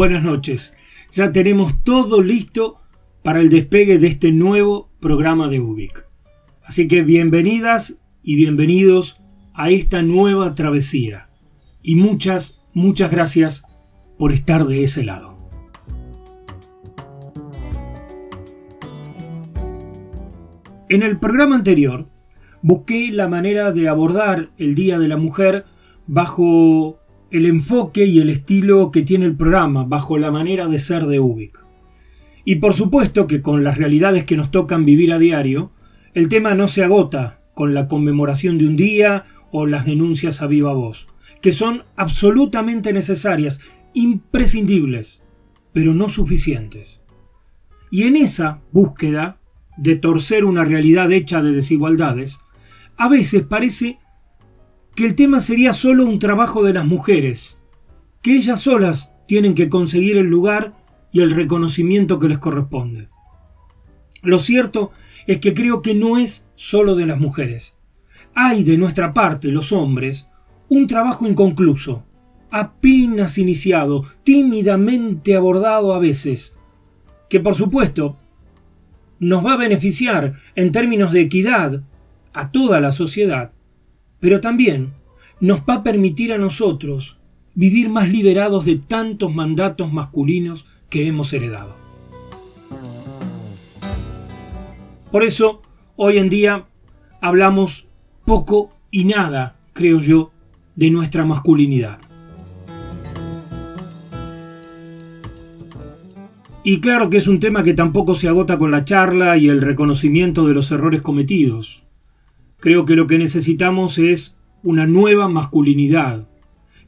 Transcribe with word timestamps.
Buenas 0.00 0.22
noches. 0.22 0.74
Ya 1.12 1.30
tenemos 1.30 1.84
todo 1.84 2.22
listo 2.22 2.80
para 3.22 3.40
el 3.40 3.50
despegue 3.50 3.98
de 3.98 4.06
este 4.06 4.32
nuevo 4.32 4.88
programa 4.98 5.48
de 5.48 5.60
UBIC. 5.60 6.06
Así 6.64 6.88
que 6.88 7.02
bienvenidas 7.02 7.98
y 8.22 8.36
bienvenidos 8.36 9.20
a 9.52 9.68
esta 9.68 10.00
nueva 10.00 10.54
travesía. 10.54 11.28
Y 11.82 11.96
muchas, 11.96 12.62
muchas 12.72 13.10
gracias 13.10 13.64
por 14.18 14.32
estar 14.32 14.66
de 14.66 14.84
ese 14.84 15.04
lado. 15.04 15.36
En 20.88 21.02
el 21.02 21.18
programa 21.18 21.56
anterior 21.56 22.08
busqué 22.62 23.12
la 23.12 23.28
manera 23.28 23.70
de 23.70 23.86
abordar 23.90 24.50
el 24.56 24.74
Día 24.74 24.98
de 24.98 25.08
la 25.08 25.18
Mujer 25.18 25.66
bajo 26.06 26.99
el 27.30 27.46
enfoque 27.46 28.06
y 28.06 28.18
el 28.18 28.28
estilo 28.28 28.90
que 28.90 29.02
tiene 29.02 29.26
el 29.26 29.36
programa 29.36 29.84
bajo 29.84 30.18
la 30.18 30.30
manera 30.30 30.66
de 30.66 30.78
ser 30.78 31.06
de 31.06 31.20
Ubik. 31.20 31.64
Y 32.44 32.56
por 32.56 32.74
supuesto 32.74 33.26
que 33.26 33.42
con 33.42 33.62
las 33.62 33.78
realidades 33.78 34.24
que 34.24 34.36
nos 34.36 34.50
tocan 34.50 34.84
vivir 34.84 35.12
a 35.12 35.18
diario, 35.18 35.70
el 36.14 36.28
tema 36.28 36.54
no 36.54 36.66
se 36.66 36.82
agota 36.82 37.40
con 37.54 37.74
la 37.74 37.86
conmemoración 37.86 38.58
de 38.58 38.66
un 38.66 38.76
día 38.76 39.26
o 39.52 39.66
las 39.66 39.86
denuncias 39.86 40.42
a 40.42 40.46
viva 40.46 40.72
voz, 40.72 41.06
que 41.40 41.52
son 41.52 41.84
absolutamente 41.96 42.92
necesarias, 42.92 43.60
imprescindibles, 43.94 45.22
pero 45.72 45.94
no 45.94 46.08
suficientes. 46.08 47.02
Y 47.90 48.04
en 48.04 48.16
esa 48.16 48.60
búsqueda 48.72 49.38
de 49.76 49.96
torcer 49.96 50.44
una 50.44 50.64
realidad 50.64 51.12
hecha 51.12 51.42
de 51.42 51.52
desigualdades, 51.52 52.40
a 52.96 53.08
veces 53.08 53.42
parece 53.42 53.98
que 55.00 55.06
el 55.06 55.14
tema 55.14 55.40
sería 55.40 55.72
solo 55.72 56.04
un 56.04 56.18
trabajo 56.18 56.62
de 56.62 56.74
las 56.74 56.84
mujeres, 56.84 57.56
que 58.20 58.36
ellas 58.36 58.60
solas 58.60 59.14
tienen 59.26 59.54
que 59.54 59.70
conseguir 59.70 60.18
el 60.18 60.26
lugar 60.26 60.74
y 61.10 61.22
el 61.22 61.30
reconocimiento 61.30 62.18
que 62.18 62.28
les 62.28 62.36
corresponde. 62.36 63.08
Lo 64.20 64.40
cierto 64.40 64.90
es 65.26 65.38
que 65.38 65.54
creo 65.54 65.80
que 65.80 65.94
no 65.94 66.18
es 66.18 66.48
solo 66.54 66.96
de 66.96 67.06
las 67.06 67.18
mujeres. 67.18 67.78
Hay 68.34 68.62
de 68.62 68.76
nuestra 68.76 69.14
parte, 69.14 69.48
los 69.48 69.72
hombres, 69.72 70.28
un 70.68 70.86
trabajo 70.86 71.26
inconcluso, 71.26 72.04
apenas 72.50 73.38
iniciado, 73.38 74.04
tímidamente 74.22 75.34
abordado 75.34 75.94
a 75.94 75.98
veces, 75.98 76.58
que 77.30 77.40
por 77.40 77.54
supuesto 77.54 78.18
nos 79.18 79.42
va 79.46 79.54
a 79.54 79.56
beneficiar 79.64 80.34
en 80.56 80.70
términos 80.72 81.10
de 81.12 81.22
equidad 81.22 81.84
a 82.34 82.50
toda 82.52 82.80
la 82.80 82.92
sociedad, 82.92 83.52
pero 84.20 84.40
también 84.40 84.92
nos 85.40 85.60
va 85.60 85.74
a 85.74 85.82
permitir 85.82 86.32
a 86.32 86.38
nosotros 86.38 87.18
vivir 87.54 87.88
más 87.88 88.08
liberados 88.08 88.64
de 88.64 88.76
tantos 88.76 89.34
mandatos 89.34 89.92
masculinos 89.92 90.66
que 90.88 91.06
hemos 91.06 91.32
heredado. 91.32 91.76
Por 95.10 95.24
eso, 95.24 95.62
hoy 95.96 96.18
en 96.18 96.28
día 96.28 96.66
hablamos 97.20 97.88
poco 98.24 98.70
y 98.90 99.04
nada, 99.04 99.56
creo 99.72 100.00
yo, 100.00 100.30
de 100.76 100.90
nuestra 100.90 101.24
masculinidad. 101.24 101.98
Y 106.62 106.80
claro 106.80 107.08
que 107.08 107.16
es 107.16 107.26
un 107.26 107.40
tema 107.40 107.62
que 107.62 107.74
tampoco 107.74 108.14
se 108.14 108.28
agota 108.28 108.58
con 108.58 108.70
la 108.70 108.84
charla 108.84 109.36
y 109.38 109.48
el 109.48 109.62
reconocimiento 109.62 110.46
de 110.46 110.54
los 110.54 110.70
errores 110.70 111.00
cometidos. 111.00 111.79
Creo 112.60 112.84
que 112.84 112.94
lo 112.94 113.06
que 113.06 113.18
necesitamos 113.18 113.98
es 113.98 114.36
una 114.62 114.86
nueva 114.86 115.28
masculinidad, 115.28 116.28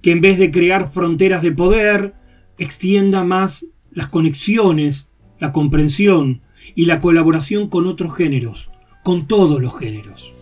que 0.03 0.13
en 0.13 0.21
vez 0.21 0.39
de 0.39 0.51
crear 0.51 0.93
fronteras 0.93 1.43
de 1.43 1.53
poder, 1.53 2.15
extienda 2.59 3.25
más 3.25 3.67
las 3.91 4.09
conexiones, 4.09 5.09
la 5.39 5.51
comprensión 5.51 6.43
y 6.75 6.85
la 6.85 7.01
colaboración 7.01 7.69
con 7.69 7.87
otros 7.87 8.15
géneros, 8.15 8.71
con 9.03 9.27
todos 9.27 9.63
los 9.63 9.79
géneros. 9.79 10.35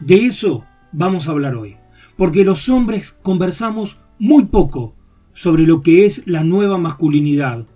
De 0.00 0.24
eso 0.24 0.64
vamos 0.92 1.28
a 1.28 1.32
hablar 1.32 1.56
hoy, 1.56 1.76
porque 2.16 2.42
los 2.42 2.70
hombres 2.70 3.12
conversamos 3.12 4.00
muy 4.18 4.46
poco 4.46 4.96
sobre 5.34 5.64
lo 5.64 5.82
que 5.82 6.06
es 6.06 6.22
la 6.24 6.42
nueva 6.42 6.78
masculinidad 6.78 7.66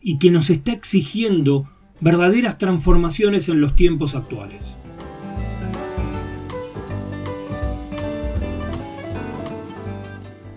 y 0.00 0.18
que 0.18 0.30
nos 0.30 0.48
está 0.48 0.72
exigiendo 0.72 1.68
verdaderas 2.00 2.58
transformaciones 2.58 3.48
en 3.48 3.60
los 3.60 3.74
tiempos 3.74 4.14
actuales. 4.14 4.76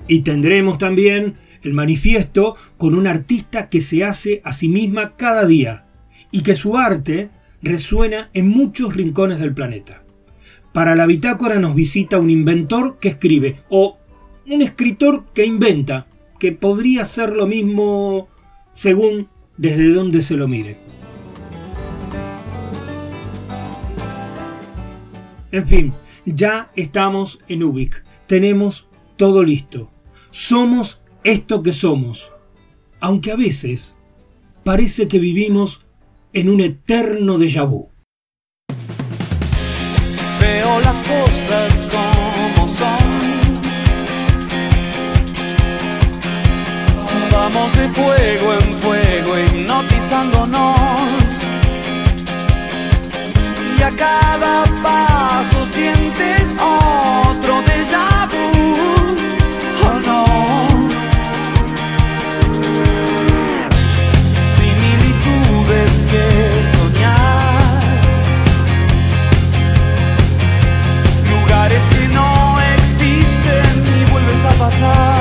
Y 0.08 0.22
tendremos 0.22 0.78
también 0.80 1.38
el 1.62 1.74
manifiesto 1.74 2.56
con 2.78 2.96
una 2.96 3.12
artista 3.12 3.70
que 3.70 3.82
se 3.82 4.04
hace 4.04 4.42
a 4.44 4.54
sí 4.54 4.68
misma 4.68 5.16
cada 5.16 5.46
día 5.46 5.86
y 6.32 6.42
que 6.42 6.56
su 6.56 6.78
arte 6.78 7.30
resuena 7.62 8.30
en 8.34 8.50
muchos 8.50 8.96
rincones 8.96 9.40
del 9.40 9.54
planeta. 9.54 10.04
Para 10.74 10.96
la 10.96 11.06
bitácora 11.06 11.60
nos 11.60 11.76
visita 11.76 12.20
un 12.20 12.30
inventor 12.30 13.00
que 13.00 13.10
escribe 13.10 13.62
o 13.70 13.98
un 14.48 14.62
escritor 14.62 15.26
que 15.34 15.46
inventa, 15.46 16.08
que 16.40 16.52
podría 16.54 17.06
ser 17.06 17.32
lo 17.32 17.48
mismo 17.48 18.30
según 18.72 19.28
desde 19.58 19.90
donde 19.90 20.22
se 20.22 20.38
lo 20.38 20.48
mire. 20.48 20.89
En 25.52 25.66
fin, 25.66 25.94
ya 26.26 26.72
estamos 26.76 27.40
en 27.48 27.64
Ubik. 27.64 28.04
Tenemos 28.28 28.88
todo 29.18 29.44
listo. 29.44 29.90
Somos 30.30 31.02
esto 31.24 31.64
que 31.64 31.74
somos. 31.74 32.32
Aunque 33.00 33.32
a 33.32 33.36
veces 33.36 33.98
parece 34.64 35.08
que 35.08 35.18
vivimos 35.20 35.86
en 36.34 36.50
un 36.50 36.62
eterno 36.62 37.40
déjà 37.40 37.66
vu. 37.66 37.90
Veo 40.40 40.80
las 40.82 41.02
cosas 41.02 41.88
como 41.90 42.68
son. 42.68 43.40
Vamos 47.32 47.76
de 47.76 47.90
fuego 47.90 48.54
en 48.54 48.78
fuego 48.78 49.40
hipnotizándonos 49.40 51.19
y 53.80 53.82
a 53.82 53.92
cada 53.92 54.64
paso 54.84 55.66
sientes 55.66 56.58
otro 56.60 57.62
déjà 57.62 58.28
vu, 58.32 58.52
oh 59.86 60.00
no. 60.08 60.26
Similitudes 64.58 65.92
que 66.12 66.26
soñas, 66.74 68.06
lugares 71.30 71.84
que 71.94 72.08
no 72.10 72.60
existen 72.76 73.72
y 74.02 74.12
vuelves 74.12 74.46
a 74.46 74.52
pasar. 74.64 75.19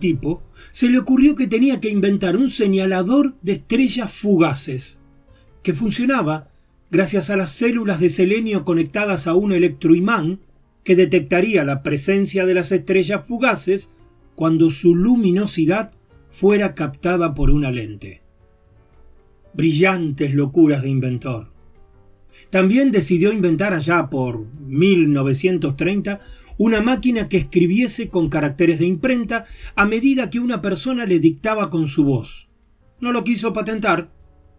Tipo 0.00 0.42
se 0.70 0.88
le 0.88 0.98
ocurrió 0.98 1.36
que 1.36 1.46
tenía 1.46 1.80
que 1.80 1.90
inventar 1.90 2.36
un 2.36 2.50
señalador 2.50 3.36
de 3.42 3.52
estrellas 3.52 4.12
fugaces, 4.12 4.98
que 5.62 5.74
funcionaba 5.74 6.48
gracias 6.90 7.30
a 7.30 7.36
las 7.36 7.52
células 7.52 8.00
de 8.00 8.08
selenio 8.08 8.64
conectadas 8.64 9.26
a 9.26 9.34
un 9.34 9.52
electroimán 9.52 10.40
que 10.82 10.96
detectaría 10.96 11.64
la 11.64 11.82
presencia 11.82 12.46
de 12.46 12.54
las 12.54 12.72
estrellas 12.72 13.22
fugaces 13.26 13.92
cuando 14.34 14.70
su 14.70 14.94
luminosidad 14.96 15.92
fuera 16.30 16.74
captada 16.74 17.34
por 17.34 17.50
una 17.50 17.70
lente. 17.70 18.22
Brillantes 19.52 20.34
locuras 20.34 20.82
de 20.82 20.88
inventor. 20.88 21.52
También 22.50 22.90
decidió 22.90 23.32
inventar 23.32 23.74
allá 23.74 24.08
por 24.10 24.46
1930 24.66 26.20
una 26.60 26.82
máquina 26.82 27.26
que 27.26 27.38
escribiese 27.38 28.10
con 28.10 28.28
caracteres 28.28 28.80
de 28.80 28.84
imprenta 28.84 29.46
a 29.76 29.86
medida 29.86 30.28
que 30.28 30.40
una 30.40 30.60
persona 30.60 31.06
le 31.06 31.18
dictaba 31.18 31.70
con 31.70 31.88
su 31.88 32.04
voz. 32.04 32.50
No 33.00 33.12
lo 33.12 33.24
quiso 33.24 33.54
patentar 33.54 34.12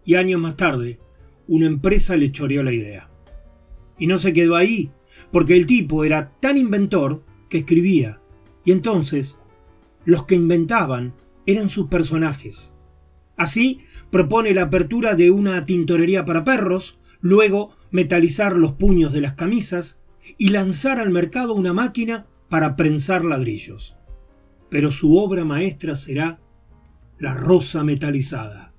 y 0.04 0.16
años 0.16 0.40
más 0.40 0.56
tarde 0.56 0.98
una 1.46 1.66
empresa 1.66 2.16
le 2.16 2.32
choreó 2.32 2.64
la 2.64 2.72
idea. 2.72 3.08
Y 4.00 4.08
no 4.08 4.18
se 4.18 4.32
quedó 4.32 4.56
ahí, 4.56 4.90
porque 5.30 5.56
el 5.56 5.64
tipo 5.64 6.02
era 6.02 6.32
tan 6.40 6.56
inventor 6.56 7.22
que 7.48 7.58
escribía. 7.58 8.20
Y 8.64 8.72
entonces, 8.72 9.38
los 10.04 10.24
que 10.24 10.34
inventaban 10.34 11.14
eran 11.46 11.68
sus 11.68 11.86
personajes. 11.86 12.74
Así, 13.36 13.78
propone 14.10 14.52
la 14.54 14.62
apertura 14.62 15.14
de 15.14 15.30
una 15.30 15.66
tintorería 15.66 16.24
para 16.24 16.42
perros, 16.42 16.98
luego 17.20 17.70
metalizar 17.92 18.56
los 18.56 18.72
puños 18.72 19.12
de 19.12 19.20
las 19.20 19.34
camisas 19.34 20.01
y 20.38 20.48
lanzar 20.48 20.98
al 20.98 21.10
mercado 21.10 21.54
una 21.54 21.72
máquina 21.72 22.26
para 22.48 22.76
prensar 22.76 23.24
ladrillos. 23.24 23.96
Pero 24.68 24.90
su 24.90 25.16
obra 25.16 25.44
maestra 25.44 25.96
será 25.96 26.40
la 27.18 27.34
rosa 27.34 27.84
metalizada, 27.84 28.72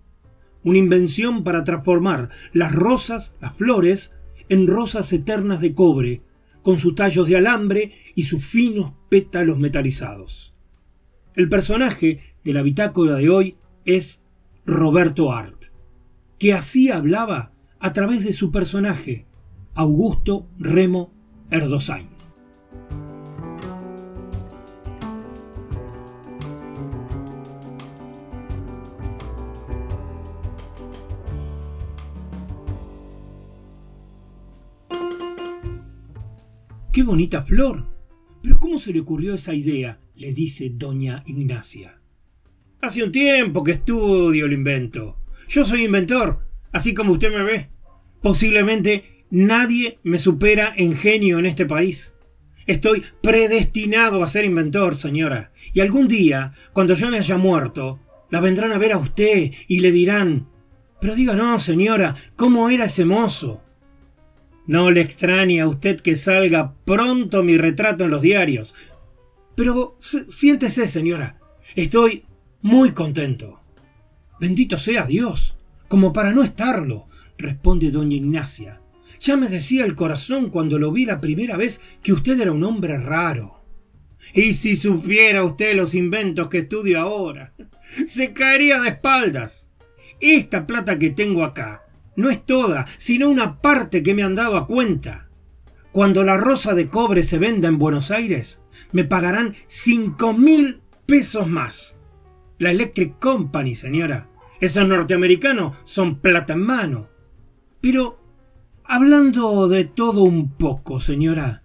una 0.63 0.77
invención 0.77 1.43
para 1.43 1.63
transformar 1.63 2.29
las 2.51 2.73
rosas, 2.73 3.35
las 3.39 3.55
flores, 3.55 4.13
en 4.49 4.67
rosas 4.67 5.11
eternas 5.13 5.61
de 5.61 5.73
cobre, 5.73 6.21
con 6.61 6.79
sus 6.79 6.95
tallos 6.95 7.27
de 7.27 7.37
alambre 7.37 7.93
y 8.15 8.23
sus 8.23 8.43
finos 8.43 8.93
pétalos 9.09 9.59
metalizados. 9.59 10.55
El 11.35 11.49
personaje 11.49 12.19
de 12.43 12.53
la 12.53 12.61
bitácora 12.61 13.15
de 13.15 13.29
hoy 13.29 13.57
es 13.85 14.23
Roberto 14.65 15.31
Art, 15.31 15.65
que 16.37 16.53
así 16.53 16.89
hablaba 16.89 17.53
a 17.79 17.93
través 17.93 18.23
de 18.23 18.33
su 18.33 18.51
personaje, 18.51 19.25
Augusto 19.73 20.47
Remo 20.59 21.13
Erdosain. 21.49 22.13
¡Qué 36.91 37.01
bonita 37.01 37.43
flor! 37.43 37.87
Pero 38.43 38.59
¿cómo 38.59 38.77
se 38.77 38.93
le 38.93 38.99
ocurrió 38.99 39.33
esa 39.33 39.55
idea? 39.55 39.99
le 40.15 40.31
dice 40.31 40.69
doña 40.69 41.23
Ignacia. 41.25 41.99
Hace 42.81 43.03
un 43.03 43.11
tiempo 43.11 43.63
que 43.63 43.71
estudio 43.71 44.45
el 44.45 44.53
invento. 44.53 45.17
Yo 45.47 45.65
soy 45.65 45.85
inventor, 45.85 46.47
así 46.71 46.93
como 46.93 47.13
usted 47.13 47.31
me 47.31 47.43
ve. 47.43 47.69
Posiblemente 48.21 49.12
nadie 49.33 49.99
me 50.03 50.19
supera 50.19 50.71
en 50.77 50.95
genio 50.95 51.39
en 51.39 51.47
este 51.47 51.65
país. 51.65 52.13
Estoy 52.67 53.03
predestinado 53.21 54.23
a 54.23 54.27
ser 54.27 54.45
inventor, 54.45 54.95
señora. 54.95 55.51
Y 55.73 55.79
algún 55.79 56.07
día, 56.07 56.53
cuando 56.71 56.93
yo 56.93 57.09
me 57.09 57.17
haya 57.17 57.37
muerto, 57.37 57.99
la 58.29 58.39
vendrán 58.39 58.71
a 58.71 58.77
ver 58.77 58.91
a 58.91 58.99
usted 58.99 59.51
y 59.67 59.79
le 59.79 59.91
dirán, 59.91 60.47
pero 61.01 61.15
diga 61.15 61.33
no, 61.33 61.59
señora, 61.59 62.15
¿cómo 62.35 62.69
era 62.69 62.85
ese 62.85 63.05
mozo? 63.05 63.63
No 64.67 64.91
le 64.91 65.01
extraña 65.01 65.63
a 65.63 65.67
usted 65.67 65.99
que 65.99 66.15
salga 66.15 66.75
pronto 66.85 67.41
mi 67.41 67.57
retrato 67.57 68.03
en 68.03 68.11
los 68.11 68.21
diarios. 68.21 68.75
Pero 69.55 69.97
siéntese, 69.99 70.85
señora. 70.85 71.39
Estoy 71.75 72.25
muy 72.61 72.91
contento. 72.91 73.61
Bendito 74.39 74.77
sea 74.77 75.07
Dios, 75.07 75.57
como 75.87 76.13
para 76.13 76.31
no 76.33 76.43
estarlo 76.43 77.07
responde 77.35 77.89
doña 77.89 78.15
Ignacia. 78.15 78.82
Ya 79.23 79.37
me 79.37 79.47
decía 79.47 79.85
el 79.85 79.95
corazón 79.95 80.49
cuando 80.49 80.77
lo 80.77 80.91
vi 80.91 81.05
la 81.05 81.21
primera 81.21 81.55
vez 81.55 81.79
que 82.03 82.11
usted 82.11 82.41
era 82.41 82.51
un 82.51 82.61
hombre 82.65 82.97
raro. 82.97 83.63
Y 84.33 84.53
si 84.53 84.75
supiera 84.75 85.45
usted 85.45 85.77
los 85.77 85.95
inventos 85.95 86.49
que 86.49 86.59
estudio 86.59 86.99
ahora, 86.99 87.53
se 88.05 88.33
caería 88.33 88.81
de 88.81 88.89
espaldas. 88.89 89.71
Esta 90.19 90.67
plata 90.67 90.99
que 90.99 91.09
tengo 91.09 91.45
acá 91.45 91.85
no 92.17 92.29
es 92.29 92.45
toda, 92.45 92.85
sino 92.97 93.29
una 93.29 93.61
parte 93.61 94.03
que 94.03 94.13
me 94.13 94.23
han 94.23 94.35
dado 94.35 94.57
a 94.57 94.67
cuenta. 94.67 95.29
Cuando 95.93 96.25
la 96.25 96.35
rosa 96.35 96.73
de 96.73 96.89
cobre 96.89 97.23
se 97.23 97.39
venda 97.39 97.69
en 97.69 97.77
Buenos 97.77 98.11
Aires, 98.11 98.61
me 98.91 99.05
pagarán 99.05 99.55
cinco 99.67 100.33
mil 100.33 100.81
pesos 101.05 101.47
más. 101.47 101.97
La 102.59 102.71
Electric 102.71 103.19
Company, 103.19 103.73
señora. 103.73 104.27
Esos 104.59 104.85
norteamericanos 104.85 105.77
son 105.85 106.19
plata 106.19 106.53
en 106.53 106.61
mano. 106.61 107.09
Pero, 107.79 108.22
hablando 108.85 109.67
de 109.67 109.85
todo 109.85 110.23
un 110.23 110.49
poco, 110.49 110.99
señora, 110.99 111.63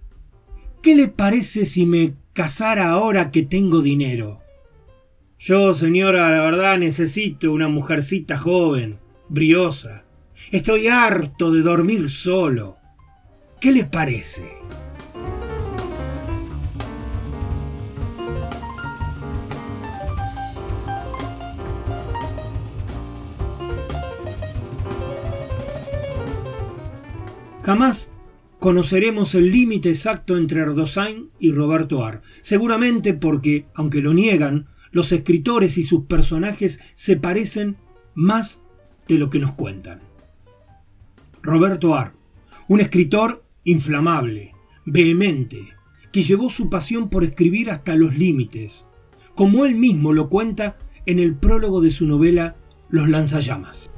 ¿qué 0.82 0.94
le 0.94 1.08
parece 1.08 1.66
si 1.66 1.86
me 1.86 2.14
casara 2.32 2.90
ahora 2.90 3.30
que 3.30 3.42
tengo 3.42 3.82
dinero? 3.82 4.40
Yo, 5.38 5.72
señora, 5.72 6.30
la 6.30 6.42
verdad 6.42 6.78
necesito 6.78 7.52
una 7.52 7.68
mujercita 7.68 8.36
joven, 8.36 8.98
briosa. 9.28 10.04
Estoy 10.50 10.88
harto 10.88 11.52
de 11.52 11.62
dormir 11.62 12.10
solo. 12.10 12.78
¿Qué 13.60 13.72
le 13.72 13.84
parece? 13.84 14.57
Jamás 27.68 28.14
conoceremos 28.60 29.34
el 29.34 29.52
límite 29.52 29.90
exacto 29.90 30.38
entre 30.38 30.60
Erdosain 30.62 31.28
y 31.38 31.52
Roberto 31.52 32.02
Ar, 32.02 32.22
seguramente 32.40 33.12
porque, 33.12 33.66
aunque 33.74 34.00
lo 34.00 34.14
niegan, 34.14 34.68
los 34.90 35.12
escritores 35.12 35.76
y 35.76 35.82
sus 35.82 36.06
personajes 36.06 36.80
se 36.94 37.18
parecen 37.18 37.76
más 38.14 38.62
de 39.06 39.18
lo 39.18 39.28
que 39.28 39.38
nos 39.38 39.52
cuentan. 39.52 40.00
Roberto 41.42 41.94
Ar, 41.94 42.14
un 42.68 42.80
escritor 42.80 43.44
inflamable, 43.64 44.54
vehemente, 44.86 45.74
que 46.10 46.22
llevó 46.22 46.48
su 46.48 46.70
pasión 46.70 47.10
por 47.10 47.22
escribir 47.22 47.70
hasta 47.70 47.96
los 47.96 48.16
límites, 48.16 48.86
como 49.34 49.66
él 49.66 49.74
mismo 49.74 50.14
lo 50.14 50.30
cuenta 50.30 50.78
en 51.04 51.18
el 51.18 51.36
prólogo 51.36 51.82
de 51.82 51.90
su 51.90 52.06
novela 52.06 52.56
Los 52.88 53.10
lanzallamas. 53.10 53.90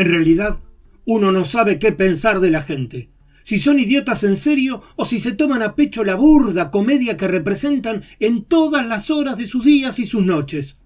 En 0.00 0.06
realidad, 0.06 0.60
uno 1.04 1.30
no 1.30 1.44
sabe 1.44 1.78
qué 1.78 1.92
pensar 1.92 2.40
de 2.40 2.48
la 2.48 2.62
gente. 2.62 3.10
Si 3.42 3.58
son 3.58 3.78
idiotas 3.78 4.24
en 4.24 4.38
serio 4.38 4.80
o 4.96 5.04
si 5.04 5.20
se 5.20 5.32
toman 5.32 5.60
a 5.60 5.74
pecho 5.74 6.04
la 6.04 6.14
burda 6.14 6.70
comedia 6.70 7.18
que 7.18 7.28
representan 7.28 8.02
en 8.18 8.44
todas 8.44 8.86
las 8.86 9.10
horas 9.10 9.36
de 9.36 9.44
sus 9.44 9.62
días 9.62 9.98
y 9.98 10.06
sus 10.06 10.24
noches. 10.24 10.78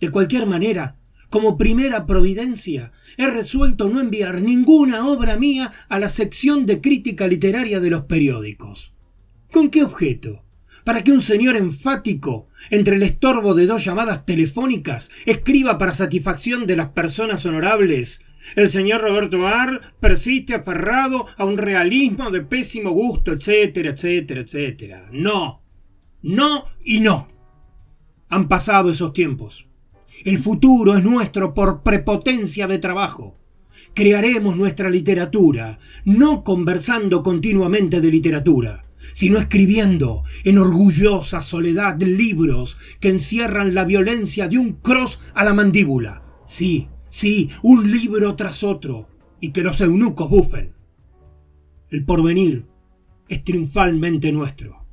De 0.00 0.10
cualquier 0.10 0.44
manera, 0.44 0.98
como 1.30 1.56
primera 1.56 2.04
providencia, 2.04 2.92
he 3.16 3.26
resuelto 3.26 3.88
no 3.88 4.00
enviar 4.00 4.42
ninguna 4.42 5.06
obra 5.08 5.38
mía 5.38 5.72
a 5.88 5.98
la 5.98 6.10
sección 6.10 6.66
de 6.66 6.82
crítica 6.82 7.26
literaria 7.28 7.80
de 7.80 7.88
los 7.88 8.02
periódicos. 8.02 8.92
¿Con 9.50 9.70
qué 9.70 9.82
objeto? 9.82 10.44
Para 10.84 11.02
que 11.02 11.12
un 11.12 11.22
señor 11.22 11.56
enfático, 11.56 12.48
entre 12.68 12.96
el 12.96 13.02
estorbo 13.02 13.54
de 13.54 13.64
dos 13.64 13.82
llamadas 13.82 14.26
telefónicas, 14.26 15.10
escriba 15.24 15.78
para 15.78 15.94
satisfacción 15.94 16.66
de 16.66 16.76
las 16.76 16.90
personas 16.90 17.46
honorables 17.46 18.20
el 18.56 18.68
señor 18.68 19.00
Roberto 19.00 19.46
Ar 19.46 19.80
persiste 20.00 20.54
aferrado 20.54 21.26
a 21.36 21.44
un 21.44 21.58
realismo 21.58 22.30
de 22.30 22.42
pésimo 22.42 22.90
gusto, 22.90 23.32
etcétera, 23.32 23.90
etcétera, 23.90 24.40
etcétera. 24.40 25.08
No, 25.12 25.62
no 26.22 26.64
y 26.84 27.00
no. 27.00 27.28
Han 28.28 28.48
pasado 28.48 28.90
esos 28.90 29.12
tiempos. 29.12 29.66
El 30.24 30.38
futuro 30.38 30.96
es 30.96 31.02
nuestro 31.02 31.52
por 31.52 31.82
prepotencia 31.82 32.66
de 32.66 32.78
trabajo. 32.78 33.38
Crearemos 33.94 34.56
nuestra 34.56 34.88
literatura, 34.88 35.78
no 36.04 36.44
conversando 36.44 37.22
continuamente 37.22 38.00
de 38.00 38.10
literatura, 38.10 38.86
sino 39.12 39.38
escribiendo 39.38 40.22
en 40.44 40.58
orgullosa 40.58 41.40
soledad 41.40 42.00
libros 42.00 42.78
que 43.00 43.08
encierran 43.08 43.74
la 43.74 43.84
violencia 43.84 44.48
de 44.48 44.58
un 44.58 44.74
cross 44.74 45.20
a 45.34 45.44
la 45.44 45.52
mandíbula. 45.52 46.22
Sí, 46.46 46.88
sí, 47.12 47.50
un 47.62 47.92
libro 47.92 48.34
tras 48.36 48.64
otro, 48.64 49.06
y 49.38 49.52
que 49.52 49.62
los 49.62 49.80
eunucos 49.82 50.30
bufen. 50.30 50.72
El 51.90 52.06
porvenir 52.06 52.64
es 53.28 53.44
triunfalmente 53.44 54.32
nuestro. 54.32 54.86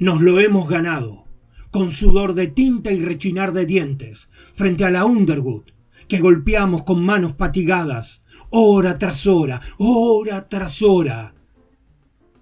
Nos 0.00 0.20
lo 0.20 0.40
hemos 0.40 0.68
ganado, 0.68 1.28
con 1.70 1.92
sudor 1.92 2.34
de 2.34 2.48
tinta 2.48 2.90
y 2.90 2.98
rechinar 2.98 3.52
de 3.52 3.66
dientes, 3.66 4.30
frente 4.54 4.84
a 4.84 4.90
la 4.90 5.04
Underwood, 5.04 5.70
que 6.08 6.18
golpeamos 6.18 6.82
con 6.82 7.04
manos 7.04 7.34
patigadas, 7.34 8.24
hora 8.50 8.98
tras 8.98 9.26
hora, 9.26 9.60
hora 9.78 10.48
tras 10.48 10.82
hora. 10.82 11.34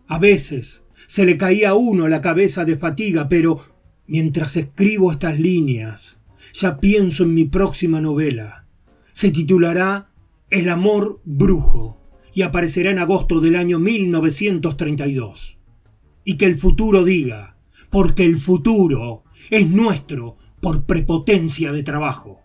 A 0.09 0.19
veces 0.19 0.85
se 1.07 1.27
le 1.27 1.37
caía 1.37 1.71
a 1.71 1.75
uno 1.75 2.09
la 2.09 2.23
cabeza 2.23 2.65
de 2.65 2.79
fatiga, 2.79 3.29
pero 3.29 3.63
mientras 4.07 4.57
escribo 4.57 5.13
estas 5.13 5.39
líneas, 5.39 6.19
ya 6.55 6.81
pienso 6.81 7.25
en 7.25 7.35
mi 7.35 7.45
próxima 7.45 8.01
novela. 8.01 8.62
Se 9.13 9.31
titulará 9.31 10.11
El 10.51 10.69
amor 10.69 11.21
brujo 11.25 12.01
y 12.35 12.43
aparecerá 12.43 12.91
en 12.91 12.99
agosto 12.99 13.41
del 13.41 13.57
año 13.57 13.79
1932. 13.79 15.59
Y 16.25 16.37
que 16.37 16.47
el 16.47 16.59
futuro 16.59 17.05
diga, 17.05 17.57
porque 17.91 18.25
el 18.25 18.39
futuro 18.39 19.25
es 19.51 19.69
nuestro 19.69 20.37
por 20.61 20.85
prepotencia 20.85 21.73
de 21.73 21.83
trabajo. 21.83 22.42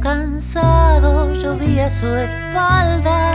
Cansado 0.00 1.32
llovía 1.34 1.88
su 1.88 2.06
espalda. 2.16 3.32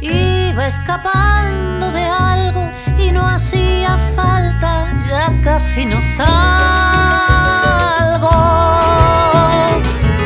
Iba 0.00 0.66
escapando 0.66 1.90
de 1.92 2.04
algo 2.04 2.68
y 2.98 3.10
no 3.12 3.26
hacía 3.26 3.96
falta, 4.14 4.86
ya 5.08 5.40
casi 5.42 5.86
no 5.86 6.00
salgo. 6.00 6.24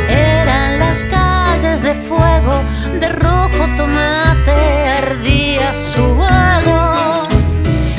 Eran 0.08 0.78
las 0.78 1.04
calles 1.04 1.82
de 1.82 1.94
fuego, 1.94 2.62
de 3.00 3.08
rojo 3.08 3.66
tomate, 3.76 4.88
ardía 5.02 5.72
su 5.72 6.02
juego. 6.14 7.28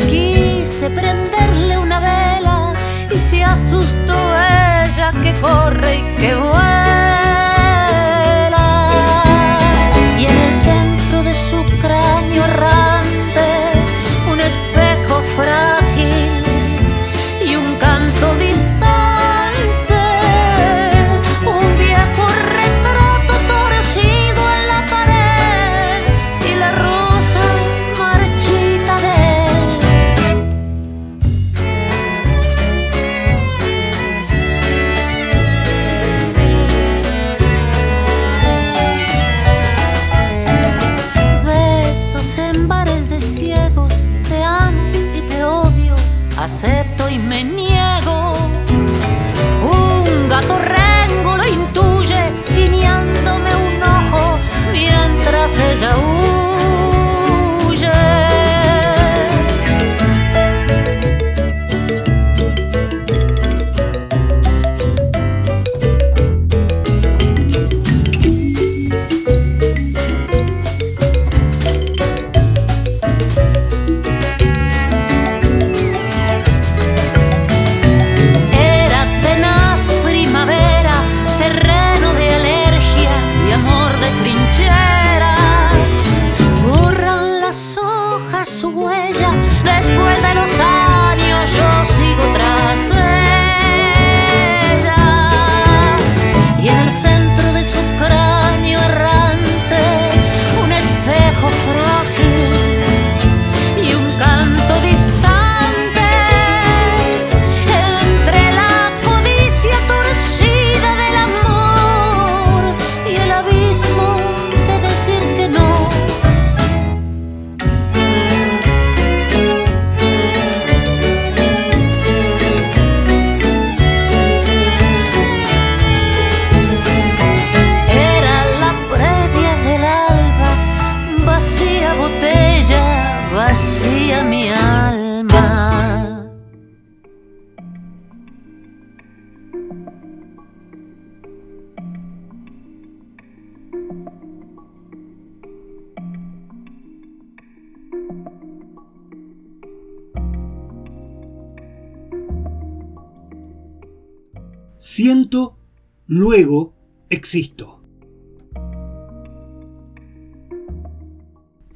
Quise 0.10 0.90
prenderle 0.90 1.78
una 1.78 2.00
vela 2.00 2.74
y 3.12 3.20
se 3.20 3.44
asustó 3.44 4.29
que 5.12 5.34
corre 5.42 5.98
y 5.98 6.02
que 6.18 6.36
vuela. 6.36 7.19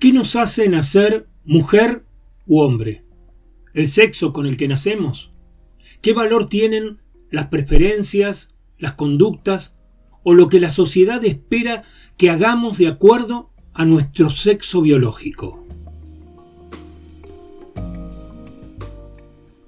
¿Qué 0.03 0.11
nos 0.11 0.35
hace 0.35 0.67
nacer 0.67 1.29
mujer 1.45 2.05
u 2.45 2.59
hombre? 2.59 3.05
¿El 3.73 3.87
sexo 3.87 4.33
con 4.33 4.45
el 4.45 4.57
que 4.57 4.67
nacemos? 4.67 5.31
¿Qué 6.01 6.11
valor 6.11 6.47
tienen 6.47 6.99
las 7.31 7.47
preferencias, 7.47 8.53
las 8.77 8.95
conductas 8.95 9.77
o 10.21 10.33
lo 10.33 10.49
que 10.49 10.59
la 10.59 10.71
sociedad 10.71 11.23
espera 11.23 11.83
que 12.17 12.29
hagamos 12.29 12.77
de 12.77 12.89
acuerdo 12.89 13.51
a 13.73 13.85
nuestro 13.85 14.29
sexo 14.29 14.81
biológico? 14.81 15.65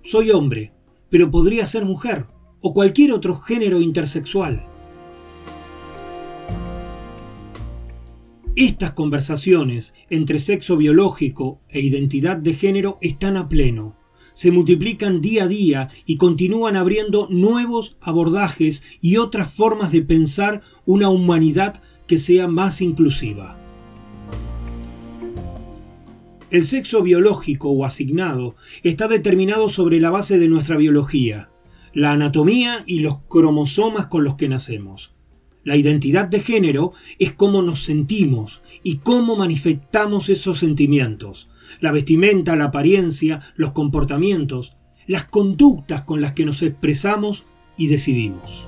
Soy 0.03 0.31
hombre, 0.31 0.73
pero 1.09 1.31
podría 1.31 1.65
ser 1.65 1.85
mujer 1.85 2.25
o 2.59 2.73
cualquier 2.73 3.13
otro 3.13 3.39
género 3.39 3.79
intersexual. 3.79 4.67
Estas 8.55 8.93
conversaciones 8.93 9.93
entre 10.09 10.39
sexo 10.39 10.77
biológico 10.77 11.59
e 11.67 11.81
identidad 11.81 12.37
de 12.37 12.53
género 12.53 12.97
están 13.01 13.35
a 13.35 13.49
pleno. 13.49 13.97
Se 14.33 14.49
multiplican 14.49 15.19
día 15.19 15.43
a 15.43 15.47
día 15.47 15.89
y 16.05 16.15
continúan 16.15 16.77
abriendo 16.77 17.27
nuevos 17.29 17.97
abordajes 17.99 18.83
y 19.01 19.17
otras 19.17 19.53
formas 19.53 19.91
de 19.91 20.03
pensar 20.03 20.61
una 20.85 21.09
humanidad 21.09 21.83
que 22.07 22.17
sea 22.17 22.47
más 22.47 22.81
inclusiva. 22.81 23.57
El 26.49 26.63
sexo 26.63 27.03
biológico 27.03 27.71
o 27.71 27.83
asignado 27.83 28.55
está 28.83 29.09
determinado 29.09 29.67
sobre 29.67 29.99
la 29.99 30.11
base 30.11 30.39
de 30.39 30.47
nuestra 30.47 30.77
biología, 30.77 31.49
la 31.93 32.13
anatomía 32.13 32.85
y 32.87 32.99
los 32.99 33.17
cromosomas 33.27 34.05
con 34.05 34.23
los 34.23 34.35
que 34.35 34.47
nacemos. 34.47 35.14
La 35.65 35.75
identidad 35.75 36.27
de 36.27 36.41
género 36.41 36.93
es 37.17 37.33
cómo 37.33 37.63
nos 37.63 37.83
sentimos 37.83 38.61
y 38.83 38.97
cómo 38.97 39.35
manifestamos 39.35 40.29
esos 40.29 40.59
sentimientos. 40.59 41.49
La 41.81 41.91
vestimenta, 41.91 42.55
la 42.55 42.65
apariencia, 42.65 43.41
los 43.55 43.71
comportamientos, 43.71 44.77
las 45.07 45.25
conductas 45.25 46.03
con 46.03 46.21
las 46.21 46.33
que 46.33 46.45
nos 46.45 46.61
expresamos 46.61 47.45
y 47.77 47.87
decidimos. 47.87 48.67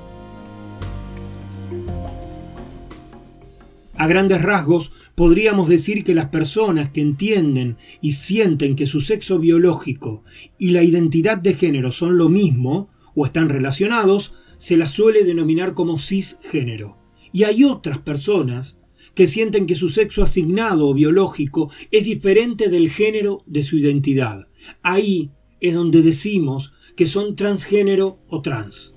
A 3.96 4.08
grandes 4.08 4.42
rasgos, 4.42 4.92
podríamos 5.14 5.70
decir 5.70 6.04
que 6.04 6.16
las 6.16 6.30
personas 6.30 6.90
que 6.90 7.02
entienden 7.02 7.78
y 8.02 8.14
sienten 8.14 8.76
que 8.76 8.88
su 8.88 9.02
sexo 9.02 9.38
biológico 9.38 10.24
y 10.58 10.72
la 10.72 10.82
identidad 10.82 11.38
de 11.38 11.54
género 11.54 11.92
son 11.92 12.18
lo 12.18 12.28
mismo 12.28 12.90
o 13.14 13.28
están 13.28 13.50
relacionados, 13.50 14.34
se 14.58 14.78
las 14.78 14.92
suele 14.92 15.24
denominar 15.24 15.74
como 15.74 16.00
cisgénero. 16.00 16.98
Y 17.32 17.44
hay 17.44 17.64
otras 17.64 18.00
personas 18.00 18.80
que 19.14 19.28
sienten 19.28 19.66
que 19.66 19.76
su 19.76 19.90
sexo 19.90 20.22
asignado 20.22 20.88
o 20.88 20.94
biológico 20.94 21.72
es 21.92 22.06
diferente 22.06 22.70
del 22.70 22.90
género 22.90 23.44
de 23.48 23.64
su 23.64 23.78
identidad. 23.78 24.48
Ahí 24.84 25.32
es 25.60 25.74
donde 25.74 26.02
decimos 26.02 26.74
que 26.96 27.08
son 27.08 27.36
transgénero 27.36 28.20
o 28.28 28.42
trans. 28.42 28.96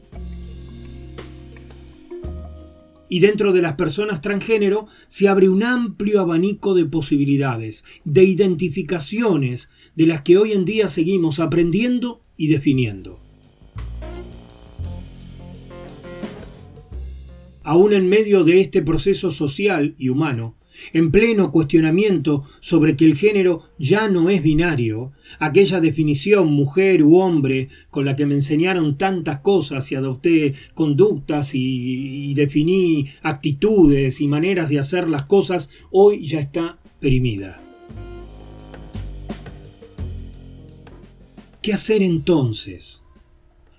Y 3.08 3.20
dentro 3.20 3.52
de 3.52 3.60
las 3.60 3.74
personas 3.74 4.20
transgénero 4.20 4.86
se 5.08 5.28
abre 5.28 5.48
un 5.48 5.64
amplio 5.64 6.20
abanico 6.20 6.74
de 6.74 6.84
posibilidades, 6.84 7.84
de 8.04 8.24
identificaciones 8.24 9.70
de 9.96 10.06
las 10.06 10.22
que 10.22 10.38
hoy 10.38 10.52
en 10.52 10.64
día 10.64 10.88
seguimos 10.88 11.40
aprendiendo 11.40 12.22
y 12.36 12.48
definiendo. 12.48 13.19
Aún 17.70 17.92
en 17.92 18.08
medio 18.08 18.42
de 18.42 18.60
este 18.60 18.82
proceso 18.82 19.30
social 19.30 19.94
y 19.96 20.08
humano, 20.08 20.56
en 20.92 21.12
pleno 21.12 21.52
cuestionamiento 21.52 22.42
sobre 22.58 22.96
que 22.96 23.04
el 23.04 23.16
género 23.16 23.62
ya 23.78 24.08
no 24.08 24.28
es 24.28 24.42
binario, 24.42 25.12
aquella 25.38 25.80
definición 25.80 26.52
mujer 26.52 27.04
u 27.04 27.18
hombre 27.18 27.68
con 27.88 28.04
la 28.04 28.16
que 28.16 28.26
me 28.26 28.34
enseñaron 28.34 28.98
tantas 28.98 29.38
cosas 29.38 29.92
y 29.92 29.94
adopté 29.94 30.54
conductas 30.74 31.54
y, 31.54 32.30
y 32.30 32.34
definí 32.34 33.06
actitudes 33.22 34.20
y 34.20 34.26
maneras 34.26 34.68
de 34.68 34.80
hacer 34.80 35.08
las 35.08 35.26
cosas, 35.26 35.70
hoy 35.92 36.26
ya 36.26 36.40
está 36.40 36.80
perimida. 36.98 37.62
¿Qué 41.62 41.72
hacer 41.72 42.02
entonces? 42.02 43.00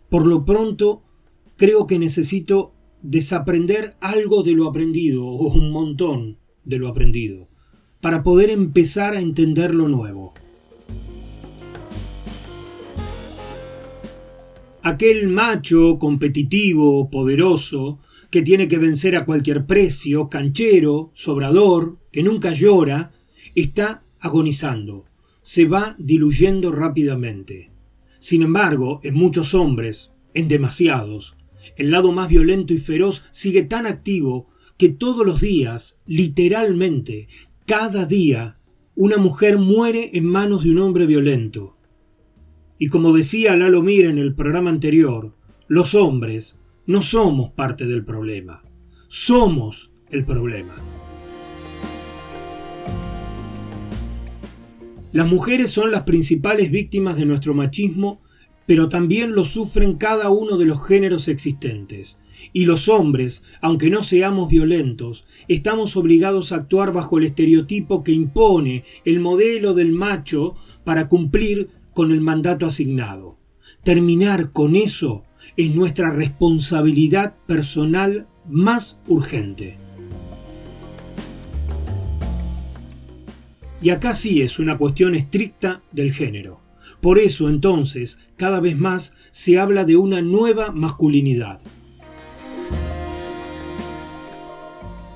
Por 0.09 0.25
lo 0.25 0.45
pronto, 0.45 1.01
creo 1.57 1.87
que 1.87 1.99
necesito 1.99 2.71
desaprender 3.01 3.95
algo 4.01 4.43
de 4.43 4.53
lo 4.53 4.67
aprendido, 4.67 5.25
o 5.25 5.53
un 5.53 5.71
montón, 5.71 6.37
de 6.63 6.77
lo 6.77 6.87
aprendido, 6.87 7.47
para 7.99 8.23
poder 8.23 8.49
empezar 8.49 9.13
a 9.13 9.21
entender 9.21 9.73
lo 9.73 9.87
nuevo. 9.87 10.33
Aquel 14.83 15.27
macho 15.27 15.99
competitivo, 15.99 17.09
poderoso, 17.11 17.99
que 18.31 18.41
tiene 18.41 18.67
que 18.67 18.79
vencer 18.79 19.15
a 19.15 19.25
cualquier 19.25 19.65
precio, 19.65 20.29
canchero, 20.29 21.11
sobrador, 21.13 21.97
que 22.11 22.23
nunca 22.23 22.53
llora, 22.53 23.11
está 23.53 24.03
agonizando, 24.19 25.05
se 25.41 25.65
va 25.65 25.95
diluyendo 25.99 26.71
rápidamente. 26.71 27.69
Sin 28.19 28.41
embargo, 28.41 29.01
en 29.03 29.15
muchos 29.15 29.53
hombres, 29.53 30.11
en 30.33 30.47
demasiados, 30.47 31.35
el 31.75 31.91
lado 31.91 32.11
más 32.11 32.29
violento 32.29 32.73
y 32.73 32.79
feroz 32.79 33.23
sigue 33.31 33.63
tan 33.63 33.85
activo 33.85 34.47
que 34.77 34.89
todos 34.89 35.25
los 35.25 35.41
días, 35.41 35.99
literalmente, 36.05 37.27
cada 37.65 38.05
día, 38.05 38.57
una 38.95 39.17
mujer 39.17 39.57
muere 39.57 40.11
en 40.13 40.25
manos 40.25 40.63
de 40.63 40.71
un 40.71 40.79
hombre 40.79 41.05
violento. 41.05 41.77
Y 42.77 42.87
como 42.87 43.13
decía 43.13 43.55
Lalo 43.55 43.83
Mir 43.83 44.05
en 44.05 44.17
el 44.17 44.33
programa 44.33 44.69
anterior, 44.69 45.35
los 45.67 45.95
hombres 45.95 46.59
no 46.87 47.01
somos 47.01 47.51
parte 47.51 47.85
del 47.85 48.03
problema, 48.03 48.63
somos 49.07 49.91
el 50.09 50.25
problema. 50.25 50.75
Las 55.11 55.29
mujeres 55.29 55.71
son 55.71 55.91
las 55.91 56.03
principales 56.03 56.71
víctimas 56.71 57.17
de 57.17 57.25
nuestro 57.25 57.53
machismo, 57.53 58.20
pero 58.71 58.87
también 58.87 59.33
lo 59.33 59.43
sufren 59.43 59.95
cada 59.95 60.29
uno 60.29 60.57
de 60.57 60.63
los 60.63 60.87
géneros 60.87 61.27
existentes. 61.27 62.21
Y 62.53 62.63
los 62.63 62.87
hombres, 62.87 63.43
aunque 63.59 63.89
no 63.89 64.01
seamos 64.01 64.47
violentos, 64.47 65.25
estamos 65.49 65.97
obligados 65.97 66.53
a 66.53 66.55
actuar 66.55 66.93
bajo 66.93 67.17
el 67.17 67.25
estereotipo 67.25 68.01
que 68.01 68.13
impone 68.13 68.85
el 69.03 69.19
modelo 69.19 69.73
del 69.73 69.91
macho 69.91 70.55
para 70.85 71.09
cumplir 71.09 71.67
con 71.93 72.13
el 72.13 72.21
mandato 72.21 72.65
asignado. 72.65 73.37
Terminar 73.83 74.53
con 74.53 74.77
eso 74.77 75.25
es 75.57 75.75
nuestra 75.75 76.09
responsabilidad 76.09 77.35
personal 77.47 78.29
más 78.47 79.01
urgente. 79.05 79.77
Y 83.81 83.89
acá 83.89 84.13
sí 84.13 84.41
es 84.41 84.59
una 84.59 84.77
cuestión 84.77 85.13
estricta 85.13 85.81
del 85.91 86.13
género. 86.13 86.60
Por 87.01 87.17
eso 87.17 87.49
entonces, 87.49 88.19
cada 88.37 88.59
vez 88.59 88.77
más 88.77 89.13
se 89.31 89.59
habla 89.59 89.85
de 89.85 89.97
una 89.97 90.21
nueva 90.21 90.71
masculinidad. 90.71 91.59